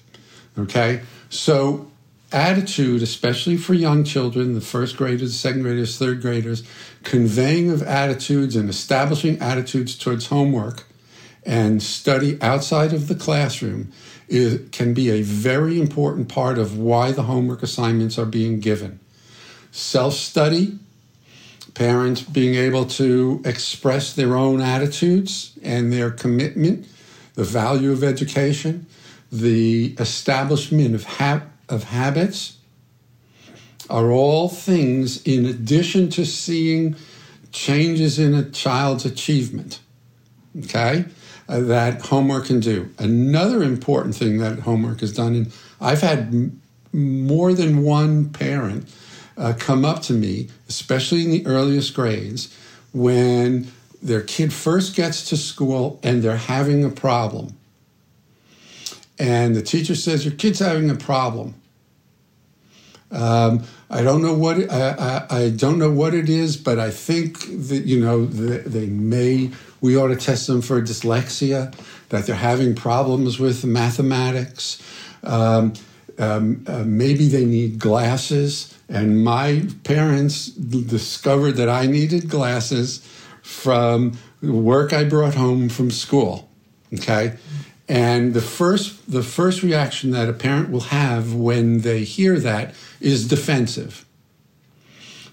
Okay, 0.58 1.02
so 1.28 1.90
attitude, 2.34 3.00
especially 3.00 3.56
for 3.56 3.72
young 3.74 4.02
children, 4.02 4.54
the 4.54 4.60
first 4.60 4.96
graders, 4.96 5.38
second 5.38 5.62
graders, 5.62 5.96
third 5.96 6.20
graders, 6.20 6.64
conveying 7.04 7.70
of 7.70 7.82
attitudes 7.82 8.56
and 8.56 8.68
establishing 8.68 9.38
attitudes 9.40 9.96
towards 9.96 10.26
homework 10.26 10.84
and 11.46 11.82
study 11.82 12.40
outside 12.42 12.92
of 12.92 13.06
the 13.06 13.14
classroom 13.14 13.92
is, 14.28 14.68
can 14.72 14.94
be 14.94 15.10
a 15.10 15.22
very 15.22 15.80
important 15.80 16.28
part 16.28 16.58
of 16.58 16.76
why 16.76 17.12
the 17.12 17.22
homework 17.22 17.62
assignments 17.62 18.18
are 18.18 18.26
being 18.26 18.58
given. 18.58 18.98
Self 19.70 20.14
study, 20.14 20.78
parents 21.74 22.22
being 22.22 22.54
able 22.54 22.86
to 22.86 23.42
express 23.44 24.12
their 24.12 24.36
own 24.36 24.60
attitudes 24.60 25.56
and 25.62 25.92
their 25.92 26.10
commitment, 26.10 26.86
the 27.34 27.44
value 27.44 27.92
of 27.92 28.02
education, 28.02 28.86
the 29.30 29.94
establishment 29.98 30.94
of 30.94 31.04
habits 31.04 31.50
of 31.74 31.84
habits 31.84 32.56
are 33.90 34.10
all 34.10 34.48
things 34.48 35.22
in 35.24 35.44
addition 35.44 36.08
to 36.08 36.24
seeing 36.24 36.96
changes 37.52 38.18
in 38.18 38.32
a 38.34 38.48
child's 38.50 39.04
achievement. 39.04 39.80
Okay? 40.64 41.04
Uh, 41.46 41.60
that 41.60 42.00
homework 42.00 42.46
can 42.46 42.60
do. 42.60 42.88
Another 42.98 43.62
important 43.62 44.14
thing 44.14 44.38
that 44.38 44.60
homework 44.60 45.00
has 45.00 45.12
done, 45.12 45.34
and 45.34 45.52
I've 45.80 46.00
had 46.00 46.58
more 46.92 47.52
than 47.52 47.82
one 47.82 48.30
parent 48.30 48.88
uh, 49.36 49.52
come 49.58 49.84
up 49.84 50.00
to 50.02 50.14
me, 50.14 50.48
especially 50.68 51.24
in 51.24 51.30
the 51.30 51.46
earliest 51.46 51.92
grades, 51.92 52.56
when 52.94 53.70
their 54.00 54.22
kid 54.22 54.52
first 54.52 54.94
gets 54.94 55.28
to 55.28 55.36
school 55.36 56.00
and 56.02 56.22
they're 56.22 56.36
having 56.36 56.84
a 56.84 56.90
problem 56.90 57.54
and 59.18 59.54
the 59.54 59.62
teacher 59.62 59.94
says 59.94 60.24
your 60.24 60.34
kid's 60.34 60.58
having 60.58 60.90
a 60.90 60.94
problem. 60.94 61.54
Um, 63.10 63.64
I 63.90 64.02
don't 64.02 64.22
know 64.22 64.34
what 64.34 64.58
I, 64.72 65.26
I, 65.30 65.36
I, 65.38 65.50
don't 65.50 65.78
know 65.78 65.90
what 65.90 66.14
it 66.14 66.28
is, 66.28 66.56
but 66.56 66.80
I 66.80 66.90
think 66.90 67.40
that 67.68 67.84
you 67.84 68.00
know 68.00 68.24
the, 68.24 68.58
they 68.68 68.86
may 68.86 69.50
we 69.80 69.96
ought 69.96 70.08
to 70.08 70.16
test 70.16 70.46
them 70.46 70.62
for 70.62 70.80
dyslexia, 70.80 71.74
that 72.08 72.26
they're 72.26 72.34
having 72.34 72.74
problems 72.74 73.38
with 73.38 73.64
mathematics. 73.64 74.82
Um, 75.22 75.74
um, 76.18 76.64
uh, 76.66 76.84
maybe 76.86 77.28
they 77.28 77.44
need 77.44 77.78
glasses, 77.78 78.76
and 78.88 79.22
my 79.22 79.66
parents 79.82 80.46
discovered 80.46 81.52
that 81.52 81.68
I 81.68 81.86
needed 81.86 82.30
glasses 82.30 83.06
from 83.42 84.16
work 84.40 84.92
I 84.92 85.04
brought 85.04 85.34
home 85.34 85.68
from 85.68 85.90
school. 85.90 86.48
Okay, 86.94 87.34
and 87.88 88.32
the 88.32 88.40
first, 88.40 89.10
the 89.10 89.22
first 89.22 89.62
reaction 89.62 90.12
that 90.12 90.28
a 90.28 90.32
parent 90.32 90.70
will 90.70 90.80
have 90.80 91.34
when 91.34 91.82
they 91.82 92.04
hear 92.04 92.38
that 92.40 92.74
is 93.04 93.28
defensive. 93.28 94.06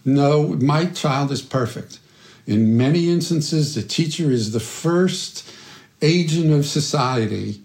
No, 0.03 0.47
my 0.47 0.85
child 0.85 1.31
is 1.31 1.41
perfect. 1.41 1.99
In 2.45 2.75
many 2.75 3.09
instances, 3.09 3.75
the 3.75 3.81
teacher 3.81 4.29
is 4.29 4.51
the 4.51 4.59
first 4.59 5.49
agent 6.01 6.51
of 6.51 6.65
society 6.65 7.61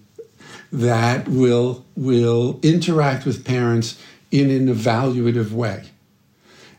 that 0.71 1.27
will, 1.27 1.85
will 1.95 2.59
interact 2.63 3.25
with 3.25 3.43
parents 3.43 4.01
in 4.31 4.49
an 4.49 4.73
evaluative 4.73 5.51
way. 5.51 5.85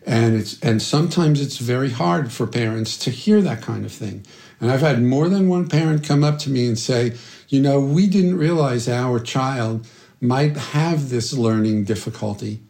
And, 0.06 0.36
it's, 0.36 0.58
and 0.60 0.80
sometimes 0.80 1.40
it's 1.40 1.58
very 1.58 1.90
hard 1.90 2.32
for 2.32 2.46
parents 2.46 2.96
to 2.98 3.10
hear 3.10 3.42
that 3.42 3.60
kind 3.60 3.84
of 3.84 3.92
thing. 3.92 4.24
And 4.60 4.70
I've 4.70 4.80
had 4.80 5.02
more 5.02 5.28
than 5.28 5.48
one 5.48 5.68
parent 5.68 6.04
come 6.04 6.24
up 6.24 6.38
to 6.40 6.50
me 6.50 6.66
and 6.66 6.78
say, 6.78 7.14
you 7.48 7.60
know, 7.60 7.80
we 7.80 8.06
didn't 8.06 8.38
realize 8.38 8.88
our 8.88 9.20
child 9.20 9.86
might 10.20 10.56
have 10.56 11.10
this 11.10 11.32
learning 11.32 11.84
difficulty 11.84 12.60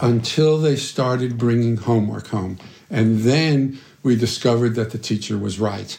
until 0.00 0.58
they 0.58 0.76
started 0.76 1.38
bringing 1.38 1.76
homework 1.76 2.28
home. 2.28 2.58
And 2.90 3.20
then 3.20 3.78
we 4.02 4.16
discovered 4.16 4.74
that 4.76 4.90
the 4.90 4.98
teacher 4.98 5.38
was 5.38 5.58
right. 5.58 5.98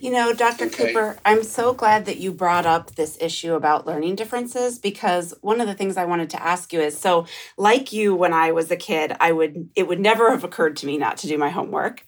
You 0.00 0.10
know, 0.10 0.32
Dr. 0.32 0.64
Okay. 0.64 0.94
Cooper, 0.94 1.18
I'm 1.26 1.42
so 1.42 1.74
glad 1.74 2.06
that 2.06 2.16
you 2.16 2.32
brought 2.32 2.64
up 2.64 2.94
this 2.94 3.18
issue 3.20 3.52
about 3.52 3.86
learning 3.86 4.14
differences 4.14 4.78
because 4.78 5.34
one 5.42 5.60
of 5.60 5.66
the 5.66 5.74
things 5.74 5.98
I 5.98 6.06
wanted 6.06 6.30
to 6.30 6.42
ask 6.42 6.72
you 6.72 6.80
is 6.80 6.98
so 6.98 7.26
like 7.58 7.92
you 7.92 8.14
when 8.14 8.32
I 8.32 8.52
was 8.52 8.70
a 8.70 8.76
kid, 8.76 9.14
I 9.20 9.32
would 9.32 9.68
it 9.76 9.86
would 9.86 10.00
never 10.00 10.30
have 10.30 10.42
occurred 10.42 10.76
to 10.78 10.86
me 10.86 10.96
not 10.96 11.18
to 11.18 11.26
do 11.26 11.36
my 11.36 11.50
homework. 11.50 12.02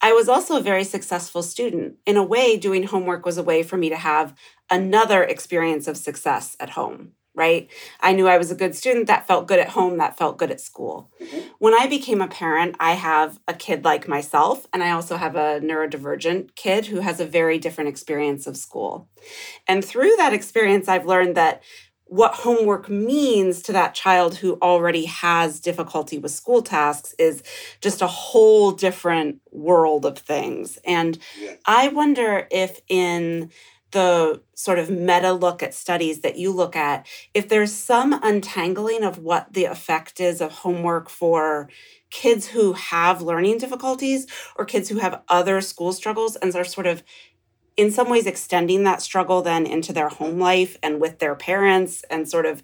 I 0.00 0.14
was 0.14 0.26
also 0.26 0.56
a 0.56 0.62
very 0.62 0.84
successful 0.84 1.42
student. 1.42 1.96
In 2.06 2.16
a 2.16 2.24
way, 2.24 2.56
doing 2.56 2.84
homework 2.84 3.26
was 3.26 3.36
a 3.36 3.42
way 3.42 3.62
for 3.62 3.76
me 3.76 3.90
to 3.90 3.96
have 3.96 4.34
another 4.70 5.22
experience 5.22 5.86
of 5.86 5.98
success 5.98 6.56
at 6.58 6.70
home 6.70 7.12
right? 7.34 7.68
I 8.00 8.12
knew 8.12 8.28
I 8.28 8.38
was 8.38 8.50
a 8.50 8.54
good 8.54 8.74
student 8.74 9.06
that 9.08 9.26
felt 9.26 9.48
good 9.48 9.58
at 9.58 9.70
home, 9.70 9.98
that 9.98 10.16
felt 10.16 10.38
good 10.38 10.50
at 10.50 10.60
school. 10.60 11.10
Mm-hmm. 11.20 11.38
When 11.58 11.74
I 11.74 11.86
became 11.86 12.20
a 12.20 12.28
parent, 12.28 12.76
I 12.78 12.92
have 12.92 13.40
a 13.48 13.54
kid 13.54 13.84
like 13.84 14.06
myself, 14.06 14.66
and 14.72 14.82
I 14.82 14.90
also 14.90 15.16
have 15.16 15.34
a 15.34 15.60
neurodivergent 15.60 16.54
kid 16.54 16.86
who 16.86 17.00
has 17.00 17.20
a 17.20 17.26
very 17.26 17.58
different 17.58 17.88
experience 17.88 18.46
of 18.46 18.56
school. 18.56 19.08
And 19.66 19.84
through 19.84 20.14
that 20.16 20.32
experience, 20.32 20.88
I've 20.88 21.06
learned 21.06 21.36
that 21.36 21.62
what 22.06 22.34
homework 22.34 22.88
means 22.88 23.62
to 23.62 23.72
that 23.72 23.94
child 23.94 24.36
who 24.36 24.58
already 24.60 25.06
has 25.06 25.58
difficulty 25.58 26.18
with 26.18 26.30
school 26.30 26.62
tasks 26.62 27.14
is 27.18 27.42
just 27.80 28.02
a 28.02 28.06
whole 28.06 28.72
different 28.72 29.40
world 29.50 30.04
of 30.04 30.18
things. 30.18 30.78
And. 30.84 31.18
I 31.66 31.88
wonder 31.88 32.46
if 32.50 32.80
in 32.88 33.50
the 33.94 34.42
sort 34.54 34.78
of 34.78 34.90
meta 34.90 35.32
look 35.32 35.62
at 35.62 35.72
studies 35.72 36.20
that 36.20 36.36
you 36.36 36.52
look 36.52 36.74
at, 36.76 37.06
if 37.32 37.48
there's 37.48 37.72
some 37.72 38.18
untangling 38.22 39.04
of 39.04 39.18
what 39.18 39.52
the 39.52 39.64
effect 39.64 40.20
is 40.20 40.40
of 40.40 40.50
homework 40.50 41.08
for 41.08 41.70
kids 42.10 42.48
who 42.48 42.74
have 42.74 43.22
learning 43.22 43.56
difficulties 43.58 44.26
or 44.56 44.64
kids 44.64 44.88
who 44.88 44.98
have 44.98 45.22
other 45.28 45.60
school 45.60 45.92
struggles 45.92 46.36
and 46.36 46.54
are 46.54 46.64
sort 46.64 46.86
of 46.86 47.02
in 47.76 47.90
some 47.90 48.10
ways 48.10 48.26
extending 48.26 48.84
that 48.84 49.00
struggle 49.00 49.42
then 49.42 49.64
into 49.64 49.92
their 49.92 50.08
home 50.08 50.38
life 50.38 50.76
and 50.82 51.00
with 51.00 51.20
their 51.20 51.34
parents 51.34 52.04
and 52.10 52.28
sort 52.28 52.46
of 52.46 52.62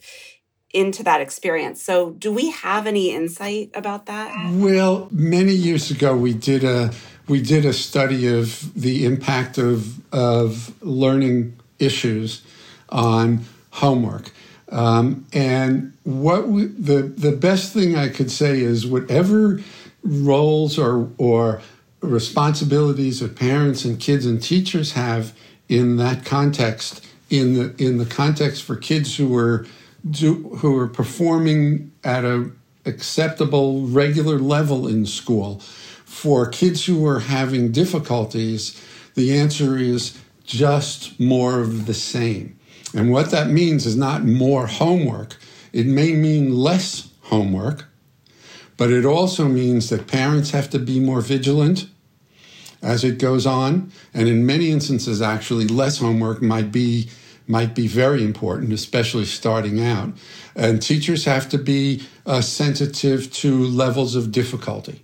into 0.72 1.02
that 1.02 1.20
experience. 1.20 1.82
So, 1.82 2.10
do 2.10 2.32
we 2.32 2.50
have 2.50 2.87
any 2.87 3.12
insight 3.12 3.70
about 3.75 4.06
that? 4.06 4.32
Well, 4.54 5.08
many 5.10 5.52
years 5.52 5.90
ago 5.90 6.16
we 6.16 6.32
did 6.32 6.64
a 6.64 6.92
we 7.30 7.40
did 7.40 7.64
a 7.64 7.72
study 7.72 8.26
of 8.26 8.75
the 8.75 9.06
impact 9.06 9.56
of 9.56 10.00
of 10.12 10.75
learning 10.82 11.56
issues 11.78 12.42
on 12.88 13.44
homework. 13.70 14.32
Um, 14.72 15.26
and 15.32 15.92
what 16.02 16.49
we, 16.49 16.64
the 16.66 17.02
the 17.02 17.30
best 17.30 17.72
thing 17.72 17.96
I 17.96 18.08
could 18.08 18.32
say 18.32 18.60
is 18.60 18.84
whatever 18.84 19.60
roles 20.02 20.76
or 20.76 21.08
or 21.18 21.62
responsibilities 22.00 23.20
that 23.20 23.37
parents 23.37 23.84
and 23.84 24.00
kids 24.00 24.26
and 24.26 24.42
teachers 24.42 24.92
have 24.92 25.32
in 25.68 25.99
that 25.99 26.25
context, 26.25 27.06
in 27.30 27.54
the 27.54 27.75
in 27.78 27.99
the 27.99 28.06
context 28.06 28.64
for 28.64 28.75
kids 28.75 29.16
who 29.16 29.37
are 29.37 29.66
do, 30.10 30.34
who 30.58 30.76
are 30.76 30.88
performing 30.88 31.92
at 32.02 32.25
a 32.25 32.50
acceptable 32.87 33.87
regular 33.87 34.38
level 34.38 34.88
in 34.88 35.06
school, 35.06 35.62
for 36.11 36.49
kids 36.49 36.85
who 36.85 37.07
are 37.07 37.21
having 37.21 37.71
difficulties, 37.71 38.79
the 39.14 39.38
answer 39.38 39.79
is 39.79 40.19
just 40.45 41.19
more 41.21 41.61
of 41.61 41.87
the 41.87 41.95
same. 41.95 42.59
And 42.93 43.12
what 43.12 43.31
that 43.31 43.49
means 43.49 43.87
is 43.87 43.97
not 43.97 44.25
more 44.25 44.67
homework, 44.67 45.37
it 45.73 45.87
may 45.87 46.12
mean 46.12 46.57
less 46.57 47.11
homework, 47.23 47.87
but 48.76 48.90
it 48.90 49.07
also 49.07 49.47
means 49.47 49.88
that 49.90 50.09
parents 50.09 50.50
have 50.50 50.69
to 50.71 50.81
be 50.81 50.99
more 50.99 51.21
vigilant 51.21 51.88
as 52.83 53.05
it 53.05 53.19
goes 53.19 53.47
on. 53.47 53.93
And 54.12 54.29
in 54.29 54.45
many 54.45 54.71
instances, 54.71 55.23
actually, 55.23 55.69
less 55.69 55.99
homework 55.99 56.43
might 56.43 56.73
be 56.73 57.09
might 57.47 57.75
be 57.75 57.87
very 57.87 58.25
important, 58.25 58.73
especially 58.73 59.25
starting 59.25 59.81
out. 59.81 60.12
And 60.55 60.83
teachers 60.83 61.25
have 61.25 61.49
to 61.50 61.59
be 61.59 62.02
uh, 62.26 62.40
sensitive 62.40 63.33
to 63.35 63.64
levels 63.64 64.14
of 64.17 64.31
difficulty. 64.31 65.02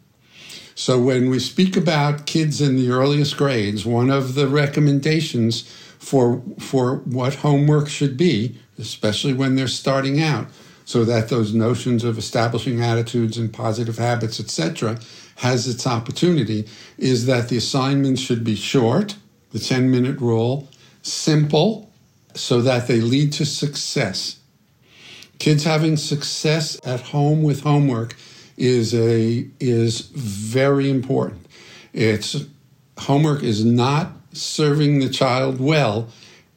So 0.78 1.00
when 1.00 1.30
we 1.30 1.38
speak 1.38 1.74
about 1.74 2.26
kids 2.26 2.60
in 2.60 2.76
the 2.76 2.90
earliest 2.90 3.38
grades, 3.38 3.86
one 3.86 4.10
of 4.10 4.34
the 4.34 4.46
recommendations 4.46 5.62
for 5.98 6.42
for 6.58 6.96
what 6.96 7.36
homework 7.36 7.88
should 7.88 8.18
be, 8.18 8.58
especially 8.78 9.32
when 9.32 9.54
they're 9.54 9.68
starting 9.68 10.22
out, 10.22 10.48
so 10.84 11.02
that 11.06 11.30
those 11.30 11.54
notions 11.54 12.04
of 12.04 12.18
establishing 12.18 12.82
attitudes 12.82 13.38
and 13.38 13.54
positive 13.54 13.96
habits, 13.96 14.38
etc., 14.38 14.98
has 15.36 15.66
its 15.66 15.86
opportunity, 15.86 16.68
is 16.98 17.24
that 17.24 17.48
the 17.48 17.56
assignments 17.56 18.20
should 18.20 18.44
be 18.44 18.54
short, 18.54 19.16
the 19.52 19.58
10 19.58 19.90
minute 19.90 20.20
rule, 20.20 20.68
simple, 21.00 21.90
so 22.34 22.60
that 22.60 22.86
they 22.86 23.00
lead 23.00 23.32
to 23.32 23.46
success. 23.46 24.40
Kids 25.38 25.64
having 25.64 25.96
success 25.96 26.78
at 26.84 27.00
home 27.00 27.42
with 27.42 27.62
homework 27.62 28.14
is 28.56 28.94
a 28.94 29.48
is 29.60 30.00
very 30.00 30.90
important. 30.90 31.46
It's 31.92 32.44
homework 32.98 33.42
is 33.42 33.64
not 33.64 34.12
serving 34.32 35.00
the 35.00 35.08
child 35.08 35.60
well 35.60 36.08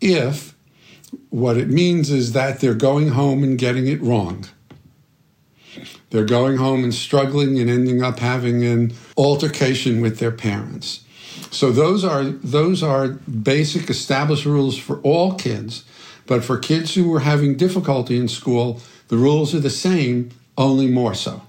if 0.02 0.56
what 1.30 1.58
it 1.58 1.70
means 1.70 2.10
is 2.10 2.34
that 2.34 2.60
they're 2.60 2.74
going 2.74 3.10
home 3.10 3.44
and 3.44 3.58
getting 3.58 3.88
it 3.88 4.02
wrong. 4.02 4.46
They're 6.10 6.26
going 6.26 6.58
home 6.58 6.84
and 6.84 6.94
struggling 6.94 7.60
and 7.60 7.70
ending 7.70 8.02
up 8.02 8.20
having 8.20 8.66
an 8.66 8.94
altercation 9.16 10.02
with 10.02 10.20
their 10.20 10.32
parents. 10.32 11.02
So 11.52 11.72
those 11.72 12.04
are 12.04 12.24
those 12.26 12.84
are 12.84 13.10
basic 13.10 13.90
established 13.90 14.46
rules 14.46 14.78
for 14.78 15.00
all 15.02 15.36
kids, 15.36 15.84
but 16.26 16.44
for 16.44 16.58
kids 16.58 16.96
who 16.96 17.14
are 17.14 17.22
having 17.22 17.58
difficulty 17.58 18.18
in 18.18 18.28
school, 18.28 18.82
the 19.08 19.18
rules 19.18 19.54
are 19.56 19.60
the 19.60 19.70
same, 19.70 20.30
only 20.58 20.88
more 20.88 21.14
so. 21.14 21.42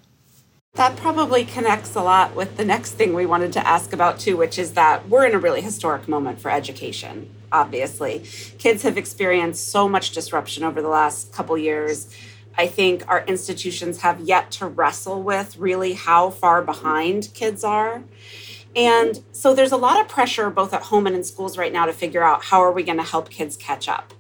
That 0.80 0.96
probably 0.96 1.44
connects 1.44 1.94
a 1.94 2.00
lot 2.00 2.34
with 2.34 2.56
the 2.56 2.64
next 2.64 2.92
thing 2.92 3.12
we 3.12 3.26
wanted 3.26 3.52
to 3.52 3.66
ask 3.66 3.92
about, 3.92 4.18
too, 4.18 4.38
which 4.38 4.58
is 4.58 4.72
that 4.72 5.08
we're 5.10 5.26
in 5.26 5.34
a 5.34 5.38
really 5.38 5.60
historic 5.60 6.08
moment 6.08 6.40
for 6.40 6.50
education, 6.50 7.28
obviously. 7.52 8.24
Kids 8.56 8.82
have 8.84 8.96
experienced 8.96 9.68
so 9.68 9.88
much 9.90 10.12
disruption 10.12 10.64
over 10.64 10.80
the 10.80 10.88
last 10.88 11.34
couple 11.34 11.58
years. 11.58 12.16
I 12.56 12.66
think 12.66 13.04
our 13.08 13.24
institutions 13.26 14.00
have 14.00 14.20
yet 14.20 14.52
to 14.52 14.66
wrestle 14.66 15.22
with 15.22 15.58
really 15.58 15.92
how 15.92 16.30
far 16.30 16.62
behind 16.62 17.28
kids 17.34 17.62
are. 17.62 18.02
And 18.74 19.22
so 19.32 19.52
there's 19.54 19.72
a 19.72 19.76
lot 19.76 20.00
of 20.00 20.08
pressure 20.08 20.48
both 20.48 20.72
at 20.72 20.84
home 20.84 21.06
and 21.06 21.14
in 21.14 21.24
schools 21.24 21.58
right 21.58 21.74
now 21.74 21.84
to 21.86 21.92
figure 21.92 22.22
out 22.22 22.44
how 22.44 22.60
are 22.60 22.72
we 22.72 22.84
going 22.84 22.96
to 22.96 23.04
help 23.04 23.28
kids 23.28 23.54
catch 23.54 23.86
up. 23.86 24.14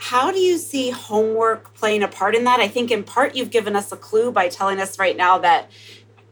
How 0.00 0.32
do 0.32 0.38
you 0.38 0.56
see 0.56 0.88
homework 0.88 1.74
playing 1.74 2.02
a 2.02 2.08
part 2.08 2.34
in 2.34 2.44
that? 2.44 2.58
I 2.58 2.68
think 2.68 2.90
in 2.90 3.04
part 3.04 3.36
you've 3.36 3.50
given 3.50 3.76
us 3.76 3.92
a 3.92 3.96
clue 3.96 4.32
by 4.32 4.48
telling 4.48 4.80
us 4.80 4.98
right 4.98 5.14
now 5.14 5.36
that 5.38 5.70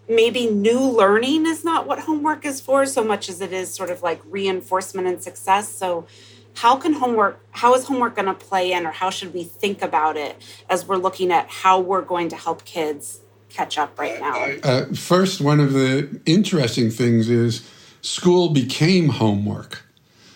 maybe 0.09 0.47
new 0.47 0.81
learning 0.81 1.45
is 1.45 1.65
not 1.65 1.87
what 1.87 2.01
homework 2.01 2.47
is 2.47 2.63
for 2.63 2.87
so 2.87 3.05
much 3.05 3.29
as 3.29 3.43
it 3.43 3.53
is 3.53 3.73
sort 3.73 3.91
of 3.91 4.03
like 4.03 4.23
reinforcement 4.25 5.07
and 5.07 5.23
success. 5.23 5.69
So 5.69 6.07
how 6.55 6.77
can 6.77 6.95
homework 6.95 7.45
how 7.51 7.75
is 7.75 7.85
homework 7.85 8.17
going 8.17 8.27
to 8.27 8.33
play 8.33 8.73
in 8.73 8.87
or 8.87 8.91
how 8.91 9.11
should 9.11 9.35
we 9.35 9.45
think 9.45 9.83
about 9.83 10.17
it 10.17 10.41
as 10.71 10.87
we're 10.87 10.97
looking 10.97 11.31
at 11.31 11.47
how 11.49 11.79
we're 11.79 12.01
going 12.01 12.31
to 12.31 12.37
help 12.37 12.65
kids 12.65 13.21
catch 13.51 13.77
up 13.77 13.99
right 13.99 14.19
now? 14.19 14.45
Uh, 14.63 14.87
first, 14.95 15.43
one 15.43 15.61
of 15.61 15.75
the 15.75 16.21
interesting 16.25 16.91
things 16.91 17.29
is 17.29 17.69
school 18.01 18.49
became 18.49 19.11
homework 19.11 19.83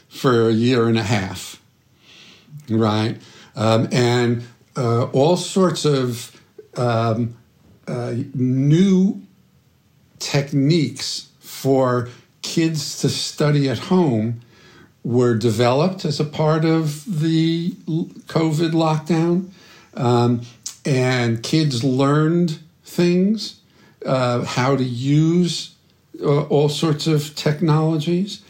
for 0.06 0.50
a 0.50 0.52
year 0.52 0.86
and 0.86 0.98
a 0.98 1.02
half 1.02 1.61
right? 2.68 3.20
Um, 3.54 3.88
and 3.92 4.44
uh, 4.76 5.04
all 5.06 5.36
sorts 5.36 5.84
of 5.84 6.40
um, 6.76 7.36
uh, 7.86 8.14
new 8.34 9.22
techniques 10.18 11.28
for 11.40 12.08
kids 12.42 12.98
to 13.00 13.08
study 13.08 13.68
at 13.68 13.78
home 13.78 14.40
were 15.04 15.34
developed 15.34 16.04
as 16.04 16.20
a 16.20 16.24
part 16.24 16.64
of 16.64 17.20
the 17.20 17.70
COVID 17.70 18.70
lockdown. 18.70 19.50
Um, 19.94 20.42
and 20.84 21.42
kids 21.42 21.84
learned 21.84 22.58
things, 22.84 23.60
uh, 24.04 24.44
how 24.44 24.76
to 24.76 24.84
use 24.84 25.74
uh, 26.20 26.42
all 26.44 26.68
sorts 26.68 27.06
of 27.06 27.34
technologies. 27.36 28.42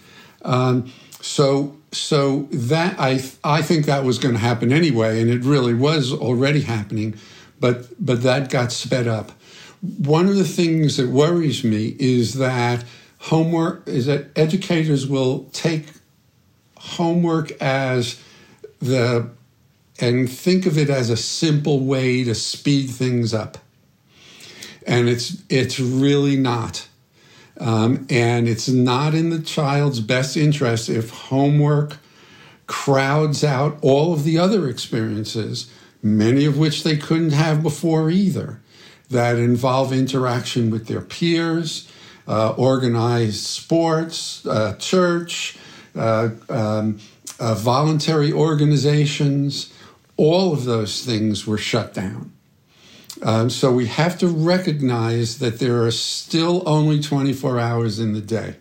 Um, 0.45 0.91
so 1.21 1.77
so 1.93 2.49
that 2.51 2.99
I 2.99 3.23
I 3.45 3.63
think 3.63 3.87
that 3.87 4.05
was 4.05 4.19
going 4.19 4.35
to 4.35 4.41
happen 4.41 4.73
anyway, 4.73 5.21
and 5.21 5.31
it 5.31 5.45
really 5.45 5.75
was 5.75 6.13
already 6.13 6.63
happening, 6.63 7.15
but 7.61 7.87
but 8.05 8.23
that 8.23 8.51
got 8.51 8.73
sped 8.73 9.07
up. 9.07 9.33
One 9.81 10.29
of 10.29 10.37
the 10.37 10.45
things 10.45 10.97
that 10.97 11.09
worries 11.09 11.63
me 11.65 11.97
is 11.99 12.35
that 12.35 12.85
homework 13.19 13.87
is 13.87 14.07
that 14.07 14.27
educators 14.37 15.07
will 15.07 15.45
take 15.53 15.87
homework 16.77 17.53
as 17.61 18.21
the 18.81 19.29
and 20.01 20.31
think 20.31 20.67
of 20.67 20.79
it 20.79 20.91
as 20.91 21.11
a 21.11 21.17
simple 21.17 21.81
way 21.81 22.25
to 22.25 22.35
speed 22.35 22.89
things 22.89 23.35
up, 23.35 23.59
and 24.87 25.09
it's 25.09 25.43
it's 25.51 25.79
really 25.79 26.37
not. 26.37 26.89
Um, 27.63 28.09
and 28.11 28.49
it's 28.49 28.69
not 28.69 29.15
in 29.15 29.31
the 29.31 29.39
child's 29.39 30.01
best 30.01 30.37
interest 30.37 30.89
if 30.89 31.11
homework 31.11 31.99
crowds 32.67 33.45
out 33.45 33.79
all 33.83 34.13
of 34.13 34.25
the 34.25 34.37
other 34.37 34.69
experiences, 34.69 35.73
many 36.03 36.45
of 36.45 36.59
which 36.59 36.83
they 36.83 36.97
couldn't 36.97 37.31
have 37.31 37.63
before 37.63 38.11
either, 38.11 38.61
that 39.11 39.37
involve 39.37 39.93
interaction 39.93 40.71
with 40.71 40.89
their 40.89 41.01
peers, 41.01 41.89
uh, 42.27 42.51
organized 42.57 43.45
sports, 43.45 44.45
uh, 44.47 44.75
church, 44.81 45.57
uh, 45.95 46.31
um, 46.49 46.99
uh, 47.39 47.55
voluntary 47.55 48.33
organizations. 48.33 49.73
All 50.17 50.53
of 50.53 50.65
those 50.65 51.05
things 51.05 51.47
were 51.47 51.59
shut 51.59 51.95
down. 51.95 52.33
Um, 53.23 53.51
so 53.51 53.73
we 53.73 53.87
have 53.87 54.19
to 54.19 54.27
recognize 54.27 55.39
that 55.39 55.61
there 55.61 55.83
are 55.85 55.93
still 55.93 56.63
only 56.67 57.01
24 57.01 57.61
hours 57.61 58.01
in 58.01 58.15
the 58.15 58.21
day. 58.21 58.57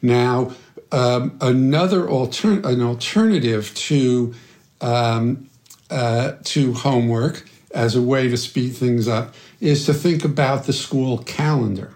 Now, 0.00 0.52
um, 0.90 1.36
another 1.40 2.08
alter- 2.08 2.60
an 2.64 2.82
alternative 2.82 3.74
to 3.74 4.34
um, 4.80 5.48
uh, 5.90 6.32
to 6.44 6.72
homework 6.72 7.46
as 7.72 7.94
a 7.94 8.02
way 8.02 8.28
to 8.28 8.36
speed 8.36 8.70
things 8.70 9.06
up 9.06 9.34
is 9.60 9.86
to 9.86 9.94
think 9.94 10.24
about 10.24 10.64
the 10.64 10.72
school 10.72 11.18
calendar. 11.18 11.94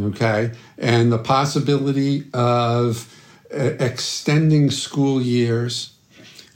Okay, 0.00 0.52
and 0.78 1.12
the 1.12 1.18
possibility 1.18 2.24
of 2.32 3.12
uh, 3.52 3.72
extending 3.78 4.70
school 4.70 5.20
years. 5.20 5.92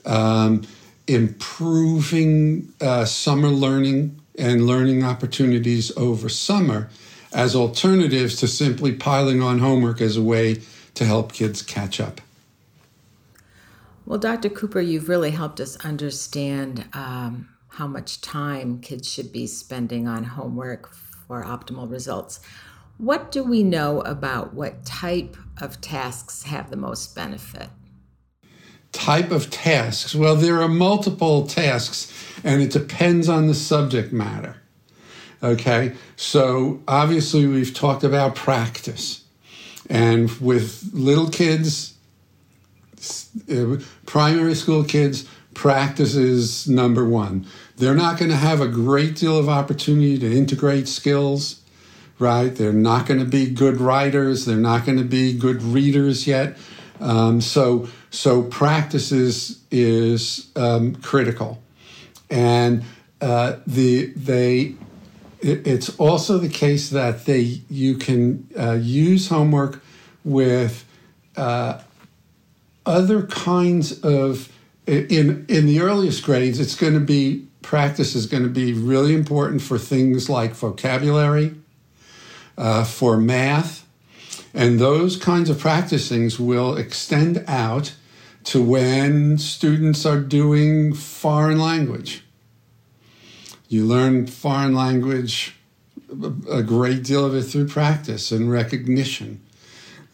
Um, 0.06 0.62
improving 1.06 2.72
uh, 2.80 3.04
summer 3.04 3.48
learning 3.48 4.20
and 4.38 4.66
learning 4.66 5.02
opportunities 5.02 5.96
over 5.96 6.28
summer 6.28 6.88
as 7.32 7.54
alternatives 7.54 8.36
to 8.36 8.48
simply 8.48 8.92
piling 8.92 9.42
on 9.42 9.58
homework 9.58 10.00
as 10.00 10.16
a 10.16 10.22
way 10.22 10.60
to 10.94 11.04
help 11.04 11.32
kids 11.32 11.62
catch 11.62 12.00
up. 12.00 12.20
Well, 14.06 14.18
Dr. 14.18 14.48
Cooper, 14.48 14.80
you've 14.80 15.08
really 15.08 15.32
helped 15.32 15.60
us 15.60 15.76
understand 15.84 16.86
um, 16.92 17.48
how 17.70 17.86
much 17.86 18.20
time 18.20 18.80
kids 18.80 19.12
should 19.12 19.32
be 19.32 19.46
spending 19.46 20.06
on 20.06 20.24
homework 20.24 20.94
for 20.94 21.42
optimal 21.42 21.90
results. 21.90 22.40
What 22.98 23.30
do 23.30 23.42
we 23.42 23.62
know 23.62 24.00
about 24.00 24.54
what 24.54 24.86
type 24.86 25.36
of 25.60 25.80
tasks 25.80 26.44
have 26.44 26.70
the 26.70 26.76
most 26.76 27.14
benefit? 27.14 27.68
Type 28.96 29.30
of 29.30 29.50
tasks? 29.50 30.14
Well, 30.14 30.36
there 30.36 30.62
are 30.62 30.68
multiple 30.68 31.46
tasks, 31.46 32.10
and 32.42 32.62
it 32.62 32.72
depends 32.72 33.28
on 33.28 33.46
the 33.46 33.54
subject 33.54 34.10
matter. 34.10 34.56
Okay, 35.42 35.92
so 36.16 36.80
obviously 36.88 37.46
we've 37.46 37.74
talked 37.74 38.04
about 38.04 38.34
practice. 38.34 39.22
And 39.90 40.30
with 40.40 40.88
little 40.94 41.28
kids, 41.28 41.94
primary 44.06 44.54
school 44.54 44.82
kids, 44.82 45.28
practice 45.52 46.14
is 46.14 46.66
number 46.66 47.04
one. 47.04 47.46
They're 47.76 47.94
not 47.94 48.18
going 48.18 48.30
to 48.30 48.36
have 48.36 48.62
a 48.62 48.68
great 48.68 49.14
deal 49.16 49.38
of 49.38 49.50
opportunity 49.50 50.18
to 50.18 50.36
integrate 50.36 50.88
skills, 50.88 51.60
right? 52.18 52.48
They're 52.48 52.72
not 52.72 53.06
going 53.06 53.20
to 53.20 53.26
be 53.26 53.50
good 53.50 53.78
writers. 53.78 54.46
They're 54.46 54.56
not 54.56 54.86
going 54.86 54.98
to 54.98 55.04
be 55.04 55.38
good 55.38 55.62
readers 55.62 56.26
yet. 56.26 56.56
Um, 56.98 57.42
so, 57.42 57.88
so 58.10 58.42
practices 58.42 59.62
is, 59.70 60.50
um, 60.56 60.96
critical. 60.96 61.62
And 62.30 62.84
uh, 63.20 63.56
the, 63.66 64.06
they, 64.16 64.74
it, 65.40 65.66
it's 65.66 65.96
also 65.98 66.38
the 66.38 66.48
case 66.48 66.90
that 66.90 67.24
they, 67.26 67.60
you 67.68 67.96
can 67.96 68.48
uh, 68.58 68.72
use 68.72 69.28
homework 69.28 69.82
with 70.24 70.84
uh, 71.36 71.80
other 72.84 73.26
kinds 73.26 74.00
of 74.00 74.52
in 74.86 75.44
in 75.48 75.66
the 75.66 75.80
earliest 75.80 76.22
grades 76.22 76.60
it's 76.60 76.76
going 76.76 76.94
to 76.94 77.00
be 77.00 77.46
practice 77.62 78.14
is 78.14 78.26
going 78.26 78.44
to 78.44 78.48
be 78.48 78.72
really 78.72 79.14
important 79.14 79.60
for 79.60 79.76
things 79.76 80.30
like 80.30 80.52
vocabulary 80.52 81.54
uh, 82.56 82.84
for 82.84 83.16
math 83.16 83.85
and 84.54 84.78
those 84.78 85.16
kinds 85.16 85.50
of 85.50 85.56
practicings 85.56 86.38
will 86.38 86.76
extend 86.76 87.44
out 87.46 87.94
to 88.44 88.62
when 88.62 89.38
students 89.38 90.06
are 90.06 90.20
doing 90.20 90.94
foreign 90.94 91.58
language. 91.58 92.24
You 93.68 93.84
learn 93.84 94.26
foreign 94.26 94.74
language 94.74 95.56
a 96.50 96.62
great 96.62 97.02
deal 97.02 97.24
of 97.24 97.34
it 97.34 97.42
through 97.42 97.66
practice 97.66 98.30
and 98.30 98.50
recognition 98.50 99.40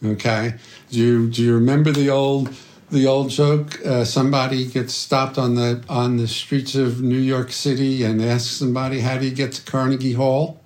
okay? 0.05 0.55
Do 0.89 0.99
you 0.99 1.29
do 1.29 1.43
you 1.43 1.53
remember 1.55 1.91
the 1.91 2.09
old 2.09 2.53
the 2.91 3.07
old 3.07 3.29
joke 3.29 3.83
uh, 3.85 4.05
somebody 4.05 4.65
gets 4.65 4.93
stopped 4.93 5.37
on 5.37 5.55
the 5.55 5.83
on 5.89 6.17
the 6.17 6.27
streets 6.27 6.75
of 6.75 7.01
New 7.01 7.17
York 7.17 7.51
City 7.51 8.03
and 8.03 8.21
asks 8.21 8.51
somebody 8.51 8.99
how 8.99 9.17
do 9.17 9.25
you 9.25 9.35
get 9.35 9.53
to 9.53 9.61
Carnegie 9.63 10.13
Hall 10.13 10.59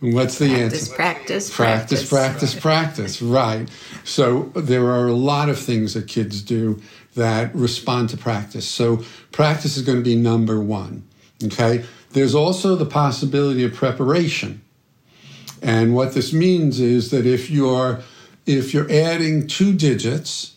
what's 0.00 0.38
the 0.38 0.48
practice, 0.48 0.82
answer? 0.82 0.94
practice 0.94 1.54
practice 1.54 2.08
practice. 2.08 2.08
practice, 2.08 2.60
practice 2.60 3.22
right. 3.22 3.70
So 4.04 4.44
there 4.54 4.86
are 4.86 5.06
a 5.06 5.14
lot 5.14 5.48
of 5.48 5.58
things 5.58 5.94
that 5.94 6.08
kids 6.08 6.42
do 6.42 6.80
that 7.14 7.54
respond 7.54 8.08
to 8.10 8.16
practice. 8.16 8.68
So 8.68 9.04
practice 9.32 9.76
is 9.76 9.84
going 9.84 9.98
to 9.98 10.04
be 10.04 10.16
number 10.16 10.60
1 10.60 11.02
okay? 11.44 11.84
There's 12.12 12.34
also 12.34 12.76
the 12.76 12.86
possibility 12.86 13.64
of 13.64 13.74
preparation. 13.74 14.62
And 15.62 15.94
what 15.94 16.14
this 16.14 16.32
means 16.32 16.80
is 16.80 17.10
that 17.10 17.26
if 17.26 17.50
you're 17.50 18.00
if 18.46 18.74
you're 18.74 18.90
adding 18.90 19.46
two 19.46 19.72
digits 19.72 20.56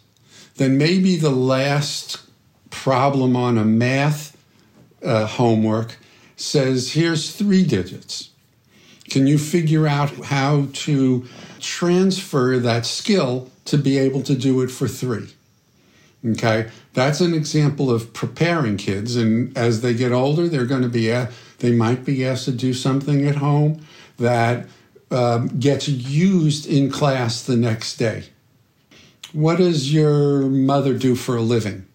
then 0.55 0.77
maybe 0.77 1.15
the 1.15 1.31
last 1.31 2.21
problem 2.69 3.35
on 3.35 3.57
a 3.57 3.65
math 3.65 4.37
uh, 5.03 5.25
homework 5.25 5.97
says, 6.35 6.93
here's 6.93 7.35
three 7.35 7.63
digits. 7.63 8.29
Can 9.13 9.27
you 9.27 9.37
figure 9.37 9.85
out 9.85 10.09
how 10.25 10.69
to 10.73 11.27
transfer 11.59 12.57
that 12.57 12.83
skill 12.83 13.47
to 13.65 13.77
be 13.77 13.99
able 13.99 14.23
to 14.23 14.33
do 14.33 14.59
it 14.61 14.71
for 14.71 14.87
three? 14.87 15.27
Okay, 16.25 16.71
that's 16.95 17.21
an 17.21 17.35
example 17.35 17.91
of 17.91 18.11
preparing 18.13 18.75
kids. 18.75 19.15
And 19.15 19.55
as 19.55 19.81
they 19.81 19.93
get 19.93 20.11
older, 20.11 20.47
they're 20.47 20.65
going 20.65 20.81
to 20.81 20.89
be, 20.89 21.09
they 21.59 21.71
might 21.71 22.03
be 22.03 22.25
asked 22.25 22.45
to 22.45 22.51
do 22.51 22.73
something 22.73 23.27
at 23.27 23.35
home 23.35 23.85
that 24.17 24.65
um, 25.11 25.59
gets 25.59 25.87
used 25.87 26.65
in 26.65 26.89
class 26.89 27.43
the 27.43 27.55
next 27.55 27.97
day. 27.97 28.23
What 29.31 29.59
does 29.59 29.93
your 29.93 30.41
mother 30.47 30.97
do 30.97 31.13
for 31.13 31.35
a 31.35 31.41
living? 31.41 31.85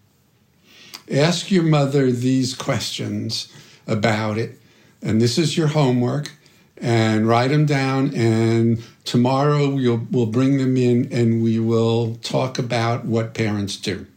Ask 1.11 1.51
your 1.51 1.63
mother 1.63 2.13
these 2.13 2.55
questions 2.55 3.51
about 3.85 4.37
it. 4.37 4.57
And 5.01 5.21
this 5.21 5.37
is 5.37 5.57
your 5.57 5.67
homework. 5.67 6.31
And 6.81 7.27
write 7.27 7.49
them 7.49 7.65
down. 7.65 8.15
And 8.15 8.81
tomorrow 9.03 9.69
we'll, 9.69 10.07
we'll 10.09 10.25
bring 10.27 10.57
them 10.57 10.77
in 10.77 11.11
and 11.11 11.43
we 11.43 11.59
will 11.59 12.15
talk 12.15 12.57
about 12.57 13.03
what 13.05 13.33
parents 13.33 13.75
do. 13.75 14.07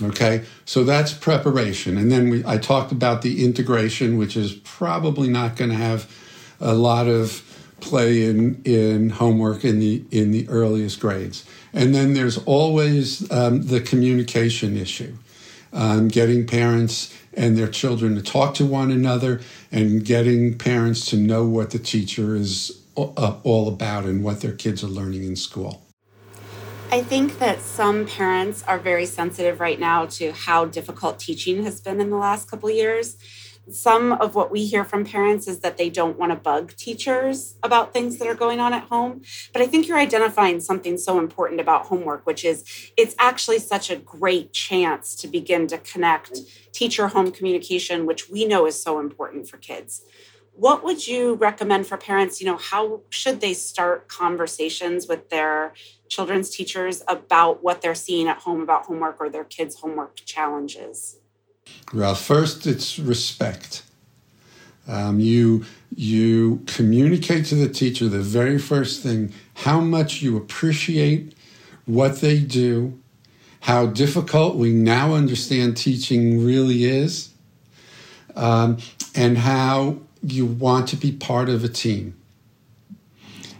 Okay, 0.00 0.44
so 0.64 0.84
that's 0.84 1.12
preparation. 1.12 1.98
And 1.98 2.10
then 2.10 2.30
we, 2.30 2.44
I 2.46 2.58
talked 2.58 2.92
about 2.92 3.22
the 3.22 3.44
integration, 3.44 4.16
which 4.18 4.36
is 4.36 4.52
probably 4.52 5.28
not 5.28 5.56
going 5.56 5.70
to 5.70 5.76
have 5.76 6.10
a 6.60 6.74
lot 6.74 7.08
of 7.08 7.42
play 7.80 8.24
in, 8.24 8.62
in 8.64 9.10
homework 9.10 9.64
in 9.64 9.80
the, 9.80 10.04
in 10.10 10.30
the 10.30 10.48
earliest 10.48 11.00
grades. 11.00 11.44
And 11.72 11.94
then 11.94 12.14
there's 12.14 12.38
always 12.44 13.30
um, 13.30 13.62
the 13.62 13.80
communication 13.80 14.76
issue, 14.76 15.16
um, 15.72 16.08
getting 16.08 16.46
parents 16.46 17.14
and 17.34 17.56
their 17.56 17.68
children 17.68 18.14
to 18.14 18.22
talk 18.22 18.54
to 18.54 18.66
one 18.66 18.90
another 18.90 19.40
and 19.70 20.04
getting 20.04 20.56
parents 20.56 21.06
to 21.06 21.16
know 21.16 21.44
what 21.44 21.70
the 21.70 21.78
teacher 21.78 22.34
is 22.34 22.82
all 22.94 23.68
about 23.68 24.04
and 24.04 24.22
what 24.22 24.40
their 24.40 24.52
kids 24.52 24.84
are 24.84 24.88
learning 24.88 25.24
in 25.24 25.36
school. 25.36 25.82
I 26.90 27.02
think 27.02 27.38
that 27.38 27.62
some 27.62 28.06
parents 28.06 28.62
are 28.64 28.78
very 28.78 29.06
sensitive 29.06 29.60
right 29.60 29.80
now 29.80 30.04
to 30.06 30.32
how 30.32 30.66
difficult 30.66 31.18
teaching 31.18 31.64
has 31.64 31.80
been 31.80 32.02
in 32.02 32.10
the 32.10 32.18
last 32.18 32.50
couple 32.50 32.70
years 32.70 33.16
some 33.70 34.12
of 34.12 34.34
what 34.34 34.50
we 34.50 34.66
hear 34.66 34.84
from 34.84 35.04
parents 35.04 35.46
is 35.46 35.60
that 35.60 35.76
they 35.76 35.88
don't 35.88 36.18
want 36.18 36.32
to 36.32 36.36
bug 36.36 36.74
teachers 36.76 37.56
about 37.62 37.92
things 37.92 38.18
that 38.18 38.26
are 38.26 38.34
going 38.34 38.60
on 38.60 38.72
at 38.72 38.84
home. 38.84 39.22
But 39.52 39.62
I 39.62 39.66
think 39.66 39.86
you're 39.86 39.98
identifying 39.98 40.60
something 40.60 40.98
so 40.98 41.18
important 41.18 41.60
about 41.60 41.86
homework, 41.86 42.26
which 42.26 42.44
is 42.44 42.64
it's 42.96 43.14
actually 43.18 43.60
such 43.60 43.90
a 43.90 43.96
great 43.96 44.52
chance 44.52 45.14
to 45.16 45.28
begin 45.28 45.66
to 45.68 45.78
connect 45.78 46.40
teacher 46.72 47.08
home 47.08 47.30
communication, 47.30 48.04
which 48.06 48.28
we 48.28 48.44
know 48.44 48.66
is 48.66 48.82
so 48.82 48.98
important 48.98 49.48
for 49.48 49.58
kids. 49.58 50.02
What 50.54 50.84
would 50.84 51.06
you 51.06 51.34
recommend 51.34 51.86
for 51.86 51.96
parents? 51.96 52.40
You 52.40 52.46
know, 52.48 52.58
how 52.58 53.02
should 53.08 53.40
they 53.40 53.54
start 53.54 54.08
conversations 54.08 55.06
with 55.08 55.30
their 55.30 55.72
children's 56.08 56.50
teachers 56.50 57.02
about 57.08 57.62
what 57.62 57.80
they're 57.80 57.94
seeing 57.94 58.28
at 58.28 58.38
home 58.38 58.60
about 58.60 58.84
homework 58.84 59.16
or 59.18 59.30
their 59.30 59.44
kids' 59.44 59.76
homework 59.76 60.16
challenges? 60.16 61.20
Well, 61.92 62.14
first, 62.14 62.66
it's 62.66 62.98
respect. 62.98 63.82
Um, 64.88 65.20
you 65.20 65.64
you 65.94 66.62
communicate 66.66 67.44
to 67.46 67.54
the 67.54 67.68
teacher 67.68 68.08
the 68.08 68.20
very 68.20 68.58
first 68.58 69.02
thing 69.02 69.32
how 69.54 69.80
much 69.80 70.22
you 70.22 70.36
appreciate 70.38 71.34
what 71.84 72.20
they 72.20 72.40
do, 72.40 72.98
how 73.60 73.86
difficult 73.86 74.56
we 74.56 74.72
now 74.72 75.14
understand 75.14 75.76
teaching 75.76 76.44
really 76.44 76.84
is, 76.84 77.34
um, 78.34 78.78
and 79.14 79.36
how 79.36 79.98
you 80.22 80.46
want 80.46 80.88
to 80.88 80.96
be 80.96 81.12
part 81.12 81.50
of 81.50 81.62
a 81.62 81.68
team. 81.68 82.16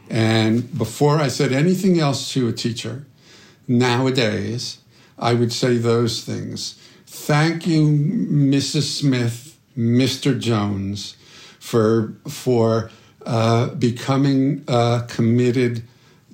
And 0.08 0.76
before 0.76 1.18
I 1.18 1.28
said 1.28 1.52
anything 1.52 2.00
else 2.00 2.32
to 2.32 2.48
a 2.48 2.52
teacher, 2.52 3.04
nowadays, 3.68 4.78
I 5.18 5.34
would 5.34 5.52
say 5.52 5.76
those 5.76 6.24
things. 6.24 6.78
Thank 7.26 7.68
you, 7.68 7.82
Mrs. 7.86 8.98
Smith, 8.98 9.56
Mr. 9.78 10.36
Jones, 10.36 11.16
for 11.60 12.16
for 12.26 12.90
uh, 13.24 13.68
becoming 13.68 14.64
a 14.66 15.04
committed 15.06 15.84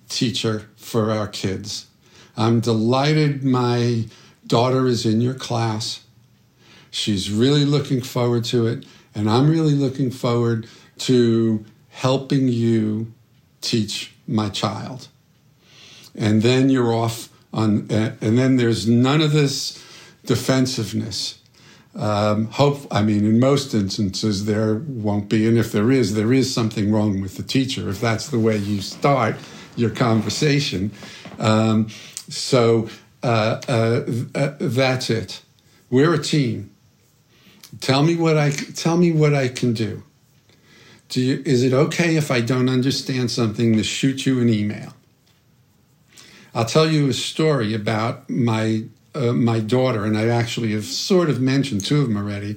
teacher 0.08 0.70
for 0.76 1.10
our 1.10 1.28
kids. 1.28 1.88
I'm 2.38 2.60
delighted 2.60 3.44
my 3.44 4.06
daughter 4.46 4.86
is 4.86 5.04
in 5.04 5.20
your 5.20 5.34
class. 5.34 6.04
She's 6.90 7.30
really 7.30 7.66
looking 7.66 8.00
forward 8.00 8.44
to 8.44 8.66
it, 8.66 8.86
and 9.14 9.28
I'm 9.28 9.50
really 9.50 9.74
looking 9.74 10.10
forward 10.10 10.66
to 11.00 11.66
helping 11.90 12.48
you 12.48 13.12
teach 13.60 14.14
my 14.26 14.48
child. 14.48 15.08
And 16.14 16.40
then 16.40 16.70
you're 16.70 16.94
off 16.94 17.28
on, 17.52 17.88
and 17.90 18.38
then 18.38 18.56
there's 18.56 18.88
none 18.88 19.20
of 19.20 19.32
this 19.32 19.84
defensiveness. 20.28 21.40
Um, 21.96 22.46
hope, 22.48 22.86
I 22.90 23.02
mean, 23.02 23.24
in 23.24 23.40
most 23.40 23.72
instances, 23.72 24.44
there 24.44 24.74
won't 24.76 25.28
be. 25.28 25.48
And 25.48 25.56
if 25.58 25.72
there 25.72 25.90
is, 25.90 26.14
there 26.14 26.32
is 26.32 26.54
something 26.54 26.92
wrong 26.92 27.22
with 27.22 27.38
the 27.38 27.42
teacher, 27.42 27.88
if 27.88 28.00
that's 28.00 28.28
the 28.28 28.38
way 28.38 28.58
you 28.58 28.82
start 28.82 29.36
your 29.74 29.90
conversation. 29.90 30.92
Um, 31.38 31.88
so 32.28 32.90
uh, 33.22 33.60
uh, 33.68 34.04
uh, 34.34 34.54
that's 34.60 35.08
it. 35.08 35.40
We're 35.88 36.12
a 36.12 36.22
team. 36.22 36.70
Tell 37.80 38.02
me 38.02 38.16
what 38.16 38.36
I 38.36 38.50
tell 38.50 38.96
me 38.96 39.10
what 39.12 39.34
I 39.34 39.48
can 39.48 39.72
do. 39.72 40.02
do 41.08 41.20
you, 41.20 41.42
is 41.44 41.62
it 41.62 41.72
okay 41.72 42.16
if 42.16 42.30
I 42.30 42.40
don't 42.40 42.68
understand 42.68 43.30
something 43.30 43.76
to 43.76 43.82
shoot 43.82 44.26
you 44.26 44.40
an 44.40 44.48
email? 44.48 44.92
I'll 46.54 46.64
tell 46.64 46.90
you 46.90 47.08
a 47.08 47.12
story 47.12 47.74
about 47.74 48.28
my 48.28 48.84
uh, 49.18 49.32
my 49.32 49.60
daughter, 49.60 50.04
and 50.04 50.16
I 50.16 50.28
actually 50.28 50.72
have 50.72 50.84
sort 50.84 51.28
of 51.28 51.40
mentioned 51.40 51.84
two 51.84 52.00
of 52.00 52.08
them 52.08 52.16
already. 52.16 52.56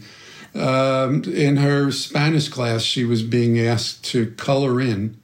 Um, 0.54 1.24
in 1.24 1.58
her 1.58 1.92
Spanish 1.92 2.50
class, 2.50 2.82
she 2.82 3.06
was 3.06 3.24
being 3.24 3.60
asked 3.60 4.04
to 4.12 4.32
color 4.32 4.82
in 4.82 5.18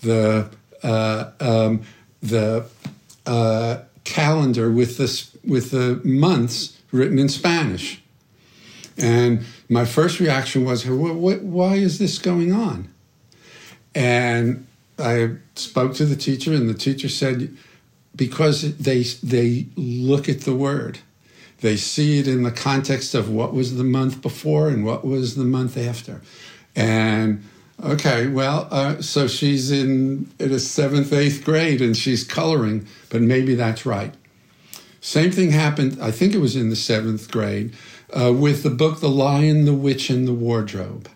the 0.00 0.50
uh, 0.82 1.30
um, 1.40 1.82
the 2.20 2.66
uh, 3.24 3.78
calendar 4.04 4.70
with 4.70 4.96
the 4.98 5.08
with 5.44 5.70
the 5.70 6.00
months 6.04 6.78
written 6.90 7.18
in 7.18 7.28
Spanish. 7.28 8.02
And 8.98 9.44
my 9.68 9.84
first 9.84 10.20
reaction 10.20 10.64
was, 10.64 10.86
why 10.86 11.74
is 11.76 11.98
this 11.98 12.18
going 12.18 12.52
on? 12.52 12.88
And 13.94 14.66
I 14.98 15.36
spoke 15.54 15.94
to 15.94 16.04
the 16.04 16.16
teacher, 16.16 16.52
and 16.52 16.68
the 16.68 16.74
teacher 16.74 17.08
said, 17.08 17.56
because 18.14 18.76
they, 18.76 19.02
they 19.02 19.66
look 19.76 20.28
at 20.28 20.42
the 20.42 20.54
word. 20.54 20.98
They 21.60 21.76
see 21.76 22.18
it 22.18 22.26
in 22.26 22.42
the 22.42 22.50
context 22.50 23.14
of 23.14 23.30
what 23.30 23.54
was 23.54 23.76
the 23.76 23.84
month 23.84 24.20
before 24.20 24.68
and 24.68 24.84
what 24.84 25.04
was 25.04 25.36
the 25.36 25.44
month 25.44 25.76
after. 25.78 26.20
And 26.74 27.44
okay, 27.82 28.26
well, 28.26 28.68
uh, 28.70 29.00
so 29.00 29.28
she's 29.28 29.70
in, 29.70 30.30
in 30.38 30.52
a 30.52 30.58
seventh, 30.58 31.12
eighth 31.12 31.44
grade 31.44 31.80
and 31.80 31.96
she's 31.96 32.24
coloring, 32.24 32.86
but 33.10 33.22
maybe 33.22 33.54
that's 33.54 33.86
right. 33.86 34.12
Same 35.00 35.30
thing 35.30 35.50
happened, 35.50 35.98
I 36.00 36.10
think 36.10 36.34
it 36.34 36.38
was 36.38 36.56
in 36.56 36.68
the 36.70 36.76
seventh 36.76 37.30
grade 37.30 37.74
uh, 38.12 38.32
with 38.32 38.62
the 38.62 38.70
book 38.70 39.00
The 39.00 39.08
Lion, 39.08 39.64
the 39.64 39.74
Witch, 39.74 40.10
and 40.10 40.28
the 40.28 40.34
Wardrobe. 40.34 41.08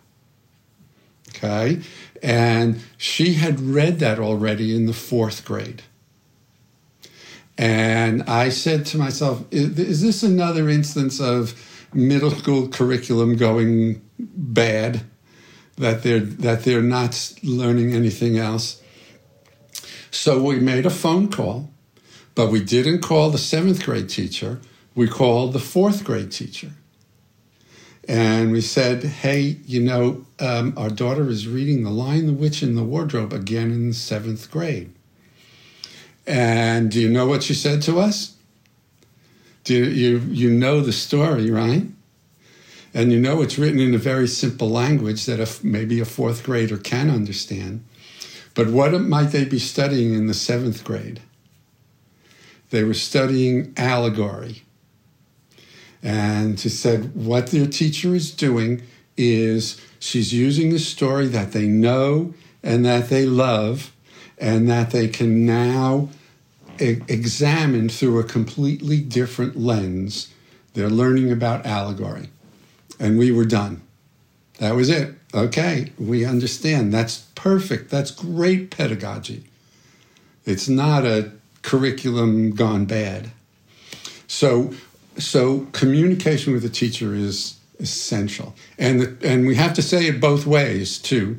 Okay? 1.31 1.83
And 2.23 2.81
she 2.97 3.35
had 3.35 3.61
read 3.61 3.99
that 3.99 4.19
already 4.19 4.75
in 4.75 4.87
the 4.87 4.93
fourth 4.93 5.45
grade. 5.45 5.83
And 7.59 8.23
I 8.25 8.51
said 8.51 8.85
to 8.87 8.99
myself, 8.99 9.45
is 9.51 10.03
this 10.03 10.23
another 10.23 10.69
instance 10.69 11.21
of 11.21 11.55
middle 11.95 12.31
school 12.31 12.69
curriculum 12.69 13.37
going 13.37 14.03
bad? 14.19 15.03
That 15.79 16.03
they're, 16.03 16.21
that 16.21 16.65
they're 16.65 16.83
not 16.83 17.35
learning 17.43 17.95
anything 17.95 18.39
else? 18.39 18.83
So 20.11 20.43
we 20.43 20.59
made 20.59 20.87
a 20.87 20.91
phone 20.91 21.31
call, 21.31 21.71
but 22.35 22.51
we 22.51 22.63
didn't 22.63 23.03
call 23.03 23.31
the 23.31 23.39
seventh 23.39 23.85
grade 23.85 24.09
teacher. 24.09 24.61
We 24.95 25.09
called 25.09 25.53
the 25.53 25.59
fourth 25.59 26.05
grade 26.05 26.33
teacher 26.33 26.73
and 28.09 28.53
we 28.53 28.61
said, 28.61 29.03
"Hey, 29.03 29.59
you 29.67 29.83
know, 29.83 30.25
um, 30.39 30.75
our 30.77 30.91
daughter 30.91 31.29
is 31.29 31.49
reading 31.49 31.83
*The 31.83 31.91
Lion, 31.91 32.27
the 32.27 32.33
Witch, 32.33 32.63
and 32.63 32.77
the 32.77 32.85
Wardrobe* 32.85 33.33
again 33.33 33.73
in 33.73 33.93
seventh 33.93 34.51
grade." 34.51 34.93
And 36.27 36.91
do 36.91 37.01
you 37.01 37.09
know 37.09 37.27
what 37.27 37.43
she 37.43 37.55
said 37.55 37.83
to 37.83 38.01
us? 38.01 38.37
Do 39.65 39.75
you 39.75 39.85
you, 39.85 40.19
you 40.19 40.51
know 40.51 40.81
the 40.81 40.93
story, 40.93 41.51
right? 41.51 41.85
And 42.95 43.13
you 43.13 43.21
know 43.21 43.43
it's 43.43 43.59
written 43.59 43.81
in 43.81 43.95
a 43.95 43.99
very 43.99 44.27
simple 44.27 44.71
language 44.71 45.27
that 45.27 45.41
if 45.41 45.63
maybe 45.63 46.01
a 46.01 46.05
fourth 46.05 46.45
grader 46.45 46.79
can 46.79 47.11
understand. 47.11 47.85
But 48.55 48.69
what 48.69 48.93
might 49.01 49.33
they 49.33 49.45
be 49.45 49.59
studying 49.59 50.15
in 50.15 50.27
the 50.27 50.35
seventh 50.35 50.83
grade? 50.83 51.21
They 52.71 52.85
were 52.85 52.95
studying 52.95 53.75
allegory 53.77 54.63
and 56.07 56.61
she 56.61 56.69
said, 56.69 57.17
what 57.17 57.49
their 57.49 57.67
teacher 57.67 58.15
is 58.15 58.31
doing 58.31 58.83
is 59.17 59.81
she's 59.99 60.33
using 60.33 60.73
a 60.73 60.79
story 60.79 61.27
that 61.27 61.51
they 61.51 61.67
know 61.67 62.33
and 62.63 62.85
that 62.85 63.09
they 63.09 63.27
love 63.27 63.93
and 64.39 64.69
that 64.69 64.91
they 64.91 65.09
can 65.09 65.47
now 65.47 66.09
e- 66.81 67.01
examine 67.09 67.89
through 67.89 68.19
a 68.19 68.25
completely 68.25 69.01
different 69.01 69.57
lens. 69.57 70.33
They're 70.75 70.91
learning 70.91 71.33
about 71.33 71.65
allegory. 71.65 72.29
And 72.99 73.19
we 73.19 73.31
were 73.31 73.45
done. 73.45 73.83
That 74.59 74.75
was 74.75 74.89
it. 74.89 75.15
Okay, 75.35 75.93
we 75.99 76.25
understand. 76.25 76.93
That's 76.93 77.19
perfect. 77.35 77.91
That's 77.91 78.11
great 78.11 78.71
pedagogy. 78.71 79.45
It's 80.45 80.69
not 80.69 81.05
a 81.05 81.33
curriculum 81.63 82.53
gone 82.53 82.87
bad. 82.87 83.31
So 84.27 84.73
so 85.19 85.67
communication 85.73 86.53
with 86.53 86.63
the 86.63 86.69
teacher 86.69 87.15
is 87.15 87.59
essential, 87.79 88.55
and 88.79 89.01
the, 89.01 89.17
and 89.23 89.47
we 89.47 89.57
have 89.57 89.75
to 89.75 89.83
say 89.83 90.07
it 90.07 90.21
both 90.21 90.47
ways 90.47 90.99
too. 90.99 91.39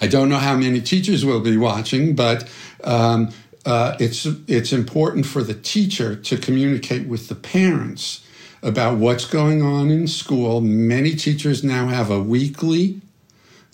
I 0.00 0.06
don't 0.06 0.28
know 0.28 0.38
how 0.38 0.56
many 0.56 0.80
teachers 0.80 1.24
will 1.24 1.40
be 1.40 1.56
watching, 1.56 2.14
but 2.14 2.48
um, 2.84 3.30
uh, 3.66 3.96
it's 3.98 4.26
it's 4.46 4.72
important 4.72 5.26
for 5.26 5.42
the 5.42 5.54
teacher 5.54 6.14
to 6.16 6.36
communicate 6.36 7.06
with 7.06 7.28
the 7.28 7.34
parents 7.34 8.24
about 8.62 8.98
what's 8.98 9.24
going 9.24 9.62
on 9.62 9.90
in 9.90 10.06
school. 10.06 10.60
Many 10.60 11.14
teachers 11.14 11.64
now 11.64 11.88
have 11.88 12.10
a 12.10 12.20
weekly 12.20 13.00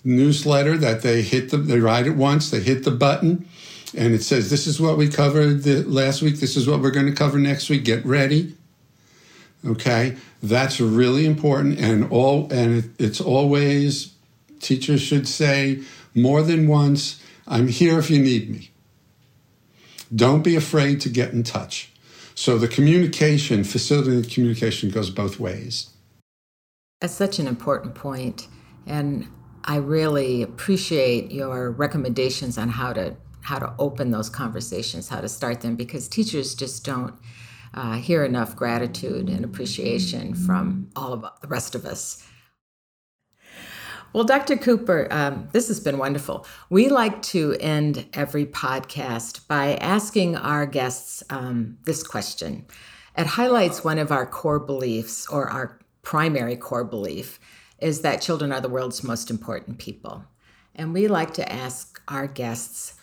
newsletter 0.03 0.77
that 0.77 1.01
they 1.01 1.21
hit 1.21 1.49
the 1.51 1.57
they 1.57 1.79
write 1.79 2.07
it 2.07 2.15
once, 2.15 2.49
they 2.49 2.59
hit 2.59 2.83
the 2.83 2.91
button, 2.91 3.47
and 3.95 4.13
it 4.13 4.23
says 4.23 4.49
this 4.49 4.67
is 4.67 4.81
what 4.81 4.97
we 4.97 5.07
covered 5.07 5.63
the, 5.63 5.83
last 5.83 6.21
week. 6.21 6.39
This 6.39 6.57
is 6.57 6.67
what 6.67 6.81
we're 6.81 6.91
going 6.91 7.07
to 7.07 7.15
cover 7.15 7.37
next 7.37 7.69
week. 7.69 7.85
Get 7.85 8.05
ready. 8.05 8.55
Okay, 9.65 10.15
that's 10.43 10.79
really 10.79 11.25
important, 11.25 11.79
and 11.79 12.11
all 12.11 12.51
and 12.51 12.83
it, 12.83 12.85
it's 12.99 13.21
always 13.21 14.13
teachers 14.59 15.01
should 15.01 15.27
say 15.27 15.81
more 16.15 16.41
than 16.41 16.67
once, 16.67 17.21
"I'm 17.47 17.67
here 17.67 17.99
if 17.99 18.09
you 18.09 18.19
need 18.19 18.49
me." 18.49 18.71
Don't 20.13 20.43
be 20.43 20.55
afraid 20.55 21.01
to 21.01 21.09
get 21.09 21.33
in 21.33 21.43
touch. 21.43 21.91
So 22.33 22.57
the 22.57 22.67
communication, 22.67 23.63
facilitating 23.63 24.29
communication, 24.29 24.89
goes 24.89 25.09
both 25.09 25.39
ways. 25.39 25.89
That's 27.01 27.13
such 27.13 27.39
an 27.39 27.47
important 27.47 27.95
point, 27.95 28.47
and 28.85 29.27
I 29.63 29.77
really 29.77 30.41
appreciate 30.41 31.31
your 31.31 31.71
recommendations 31.71 32.57
on 32.57 32.69
how 32.69 32.93
to 32.93 33.15
how 33.41 33.59
to 33.59 33.73
open 33.77 34.09
those 34.09 34.29
conversations, 34.29 35.09
how 35.09 35.21
to 35.21 35.29
start 35.29 35.61
them, 35.61 35.75
because 35.75 36.07
teachers 36.07 36.55
just 36.55 36.83
don't 36.83 37.13
uh, 37.75 37.93
hear 37.93 38.23
enough 38.23 38.55
gratitude 38.55 39.29
and 39.29 39.45
appreciation 39.45 40.33
from 40.33 40.89
all 40.95 41.13
of 41.13 41.21
the 41.41 41.47
rest 41.47 41.75
of 41.75 41.85
us. 41.85 42.23
Well, 44.13 44.23
Dr. 44.23 44.55
Cooper, 44.55 45.07
um, 45.11 45.49
this 45.51 45.67
has 45.67 45.79
been 45.79 45.97
wonderful. 45.97 46.45
We 46.69 46.87
like 46.89 47.21
to 47.23 47.55
end 47.59 48.07
every 48.13 48.45
podcast 48.45 49.47
by 49.47 49.75
asking 49.75 50.37
our 50.37 50.65
guests 50.65 51.23
um, 51.29 51.77
this 51.85 52.01
question. 52.01 52.65
It 53.17 53.27
highlights 53.27 53.83
one 53.83 53.97
of 53.97 54.11
our 54.11 54.25
core 54.25 54.59
beliefs, 54.59 55.27
or 55.27 55.49
our 55.49 55.79
primary 56.01 56.55
core 56.55 56.83
belief, 56.83 57.39
is 57.79 58.01
that 58.01 58.21
children 58.21 58.51
are 58.51 58.61
the 58.61 58.69
world's 58.69 59.03
most 59.03 59.29
important 59.29 59.79
people. 59.79 60.25
And 60.73 60.93
we 60.93 61.07
like 61.07 61.33
to 61.35 61.51
ask 61.51 62.01
our 62.07 62.27
guests, 62.27 62.93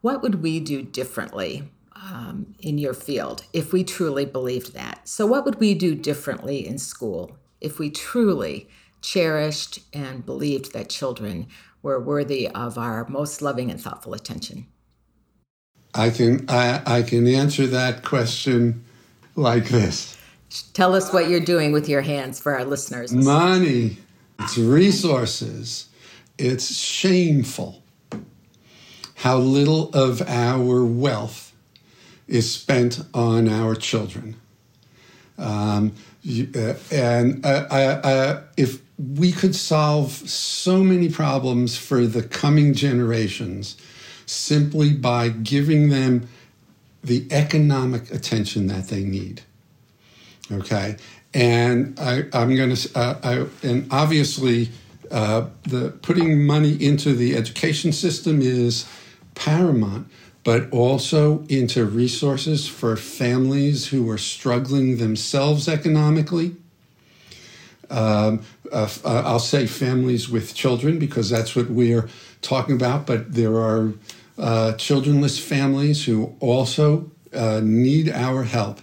what 0.00 0.22
would 0.22 0.42
we 0.42 0.60
do 0.60 0.82
differently 0.82 1.70
um, 2.10 2.54
in 2.58 2.78
your 2.78 2.94
field 2.94 3.44
if 3.52 3.72
we 3.72 3.84
truly 3.84 4.24
believed 4.24 4.74
that. 4.74 5.08
So, 5.08 5.26
what 5.26 5.44
would 5.44 5.60
we 5.60 5.74
do 5.74 5.94
differently 5.94 6.66
in 6.66 6.78
school 6.78 7.36
if 7.60 7.78
we 7.78 7.90
truly 7.90 8.68
cherished 9.02 9.80
and 9.92 10.24
believed 10.24 10.72
that 10.72 10.88
children 10.88 11.46
were 11.82 12.00
worthy 12.00 12.48
of 12.48 12.78
our 12.78 13.06
most 13.08 13.42
loving 13.42 13.70
and 13.70 13.80
thoughtful 13.80 14.14
attention? 14.14 14.66
I 15.94 16.10
can 16.10 16.46
I, 16.48 16.82
I 16.86 17.02
can 17.02 17.26
answer 17.26 17.66
that 17.66 18.02
question 18.02 18.84
like 19.36 19.68
this. 19.68 20.16
Tell 20.72 20.94
us 20.94 21.12
what 21.12 21.28
you're 21.28 21.40
doing 21.40 21.72
with 21.72 21.88
your 21.88 22.02
hands 22.02 22.40
for 22.40 22.54
our 22.54 22.64
listeners. 22.64 23.12
Money, 23.12 23.98
it's 24.38 24.58
resources. 24.58 25.88
It's 26.38 26.74
shameful 26.74 27.82
how 29.16 29.38
little 29.38 29.88
of 29.90 30.20
our 30.22 30.84
wealth 30.84 31.54
is 32.26 32.52
spent 32.52 33.00
on 33.14 33.48
our 33.48 33.74
children. 33.74 34.34
Um, 35.38 35.92
uh, 36.26 36.74
and 36.90 37.44
uh, 37.46 37.66
uh, 37.70 38.42
if 38.56 38.81
we 38.98 39.32
could 39.32 39.54
solve 39.54 40.12
so 40.12 40.82
many 40.82 41.08
problems 41.08 41.76
for 41.76 42.06
the 42.06 42.22
coming 42.22 42.74
generations 42.74 43.76
simply 44.26 44.92
by 44.92 45.28
giving 45.28 45.88
them 45.88 46.28
the 47.02 47.26
economic 47.30 48.12
attention 48.12 48.68
that 48.68 48.88
they 48.88 49.02
need. 49.02 49.42
Okay, 50.50 50.96
and 51.34 51.98
I, 51.98 52.24
am 52.32 52.54
going 52.54 52.74
to, 52.74 52.98
uh, 52.98 53.46
and 53.62 53.88
obviously, 53.90 54.70
uh, 55.10 55.48
the 55.62 55.90
putting 56.02 56.44
money 56.46 56.72
into 56.72 57.14
the 57.14 57.36
education 57.36 57.92
system 57.92 58.40
is 58.40 58.86
paramount, 59.34 60.08
but 60.44 60.70
also 60.70 61.44
into 61.48 61.84
resources 61.84 62.66
for 62.66 62.96
families 62.96 63.88
who 63.88 64.08
are 64.10 64.18
struggling 64.18 64.96
themselves 64.96 65.68
economically. 65.68 66.56
Um, 67.92 68.44
uh, 68.72 68.88
uh 69.04 69.22
I'll 69.24 69.38
say 69.38 69.66
families 69.66 70.28
with 70.28 70.54
children 70.54 70.98
because 70.98 71.28
that's 71.30 71.54
what 71.54 71.68
we're 71.70 72.08
talking 72.40 72.74
about, 72.74 73.06
but 73.06 73.34
there 73.34 73.54
are 73.56 73.92
uh, 74.38 74.72
childrenless 74.72 75.38
families 75.38 76.04
who 76.04 76.34
also 76.40 77.10
uh, 77.32 77.60
need 77.62 78.08
our 78.08 78.44
help. 78.44 78.80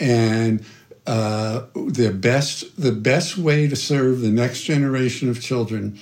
And 0.00 0.64
uh, 1.06 1.66
the 1.74 2.10
best 2.10 2.80
the 2.80 2.92
best 2.92 3.38
way 3.38 3.66
to 3.66 3.76
serve 3.76 4.20
the 4.20 4.30
next 4.30 4.62
generation 4.62 5.30
of 5.30 5.40
children 5.40 5.98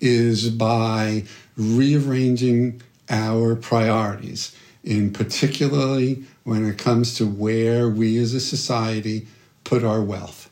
is 0.00 0.50
by 0.50 1.24
rearranging 1.56 2.82
our 3.08 3.56
priorities, 3.56 4.54
in 4.84 5.12
particularly 5.12 6.24
when 6.44 6.66
it 6.66 6.76
comes 6.76 7.14
to 7.14 7.26
where 7.26 7.88
we 7.88 8.18
as 8.18 8.34
a 8.34 8.40
society 8.40 9.26
put 9.64 9.82
our 9.82 10.02
wealth. 10.02 10.49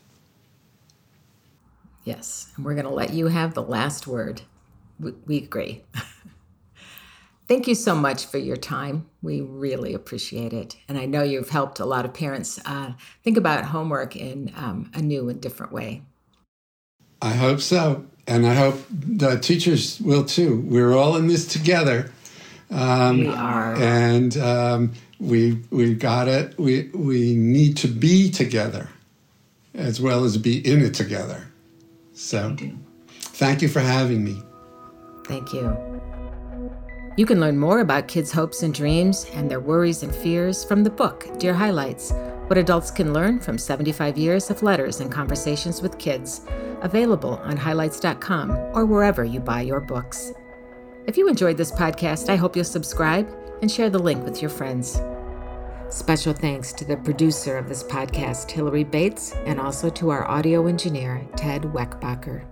Yes, 2.09 2.51
and 2.55 2.65
we're 2.65 2.73
going 2.73 2.87
to 2.87 2.91
let 2.91 3.13
you 3.13 3.27
have 3.27 3.53
the 3.53 3.61
last 3.61 4.07
word. 4.07 4.41
We, 4.99 5.11
we 5.27 5.37
agree. 5.37 5.83
Thank 7.47 7.67
you 7.67 7.75
so 7.75 7.93
much 7.93 8.25
for 8.25 8.39
your 8.39 8.57
time. 8.57 9.07
We 9.21 9.41
really 9.41 9.93
appreciate 9.93 10.51
it. 10.51 10.75
And 10.87 10.97
I 10.97 11.05
know 11.05 11.21
you've 11.21 11.51
helped 11.51 11.79
a 11.79 11.85
lot 11.85 12.05
of 12.05 12.13
parents 12.15 12.59
uh, 12.65 12.93
think 13.23 13.37
about 13.37 13.63
homework 13.65 14.15
in 14.15 14.51
um, 14.55 14.89
a 14.95 15.03
new 15.03 15.29
and 15.29 15.39
different 15.39 15.71
way. 15.71 16.01
I 17.21 17.33
hope 17.33 17.61
so. 17.61 18.07
And 18.25 18.47
I 18.47 18.55
hope 18.55 18.83
the 18.89 19.37
teachers 19.37 20.01
will 20.01 20.25
too. 20.25 20.61
We're 20.61 20.97
all 20.97 21.15
in 21.15 21.27
this 21.27 21.45
together. 21.45 22.11
Um, 22.71 23.19
we 23.19 23.27
are. 23.27 23.75
And 23.75 24.35
um, 24.37 24.93
we, 25.19 25.59
we 25.69 25.93
got 25.93 26.27
it. 26.27 26.57
We, 26.57 26.89
we 26.95 27.35
need 27.35 27.77
to 27.77 27.87
be 27.87 28.31
together 28.31 28.89
as 29.75 30.01
well 30.01 30.23
as 30.23 30.39
be 30.39 30.57
in 30.67 30.81
it 30.81 30.95
together. 30.95 31.48
So 32.19 32.53
thank 33.09 33.61
you 33.61 33.69
for 33.69 33.79
having 33.79 34.25
me. 34.25 34.43
Thank 35.25 35.53
you. 35.53 35.73
You 37.15 37.25
can 37.25 37.39
learn 37.39 37.57
more 37.57 37.79
about 37.79 38.09
kids' 38.09 38.29
hopes 38.29 38.61
and 38.61 38.73
dreams 38.73 39.25
and 39.33 39.49
their 39.49 39.61
worries 39.61 40.03
and 40.03 40.13
fears 40.13 40.65
from 40.65 40.83
the 40.83 40.89
book, 40.89 41.27
Dear 41.39 41.53
Highlights 41.53 42.11
What 42.47 42.57
Adults 42.57 42.91
Can 42.91 43.13
Learn 43.13 43.39
from 43.39 43.57
75 43.57 44.17
Years 44.17 44.49
of 44.49 44.61
Letters 44.61 44.99
and 44.99 45.09
Conversations 45.09 45.81
with 45.81 45.97
Kids, 45.97 46.41
available 46.81 47.37
on 47.37 47.55
highlights.com 47.55 48.51
or 48.73 48.85
wherever 48.85 49.23
you 49.23 49.39
buy 49.39 49.61
your 49.61 49.79
books. 49.79 50.33
If 51.07 51.15
you 51.15 51.29
enjoyed 51.29 51.55
this 51.55 51.71
podcast, 51.71 52.29
I 52.29 52.35
hope 52.35 52.53
you'll 52.53 52.65
subscribe 52.65 53.33
and 53.61 53.71
share 53.71 53.89
the 53.89 53.97
link 53.97 54.25
with 54.25 54.41
your 54.41 54.51
friends. 54.51 54.99
Special 55.89 56.33
thanks 56.33 56.71
to 56.73 56.85
the 56.85 56.97
producer 56.97 57.57
of 57.57 57.67
this 57.67 57.83
podcast, 57.83 58.51
Hillary 58.51 58.83
Bates, 58.83 59.33
and 59.45 59.59
also 59.59 59.89
to 59.89 60.11
our 60.11 60.29
audio 60.29 60.67
engineer, 60.67 61.27
Ted 61.35 61.63
Weckbacher. 61.63 62.48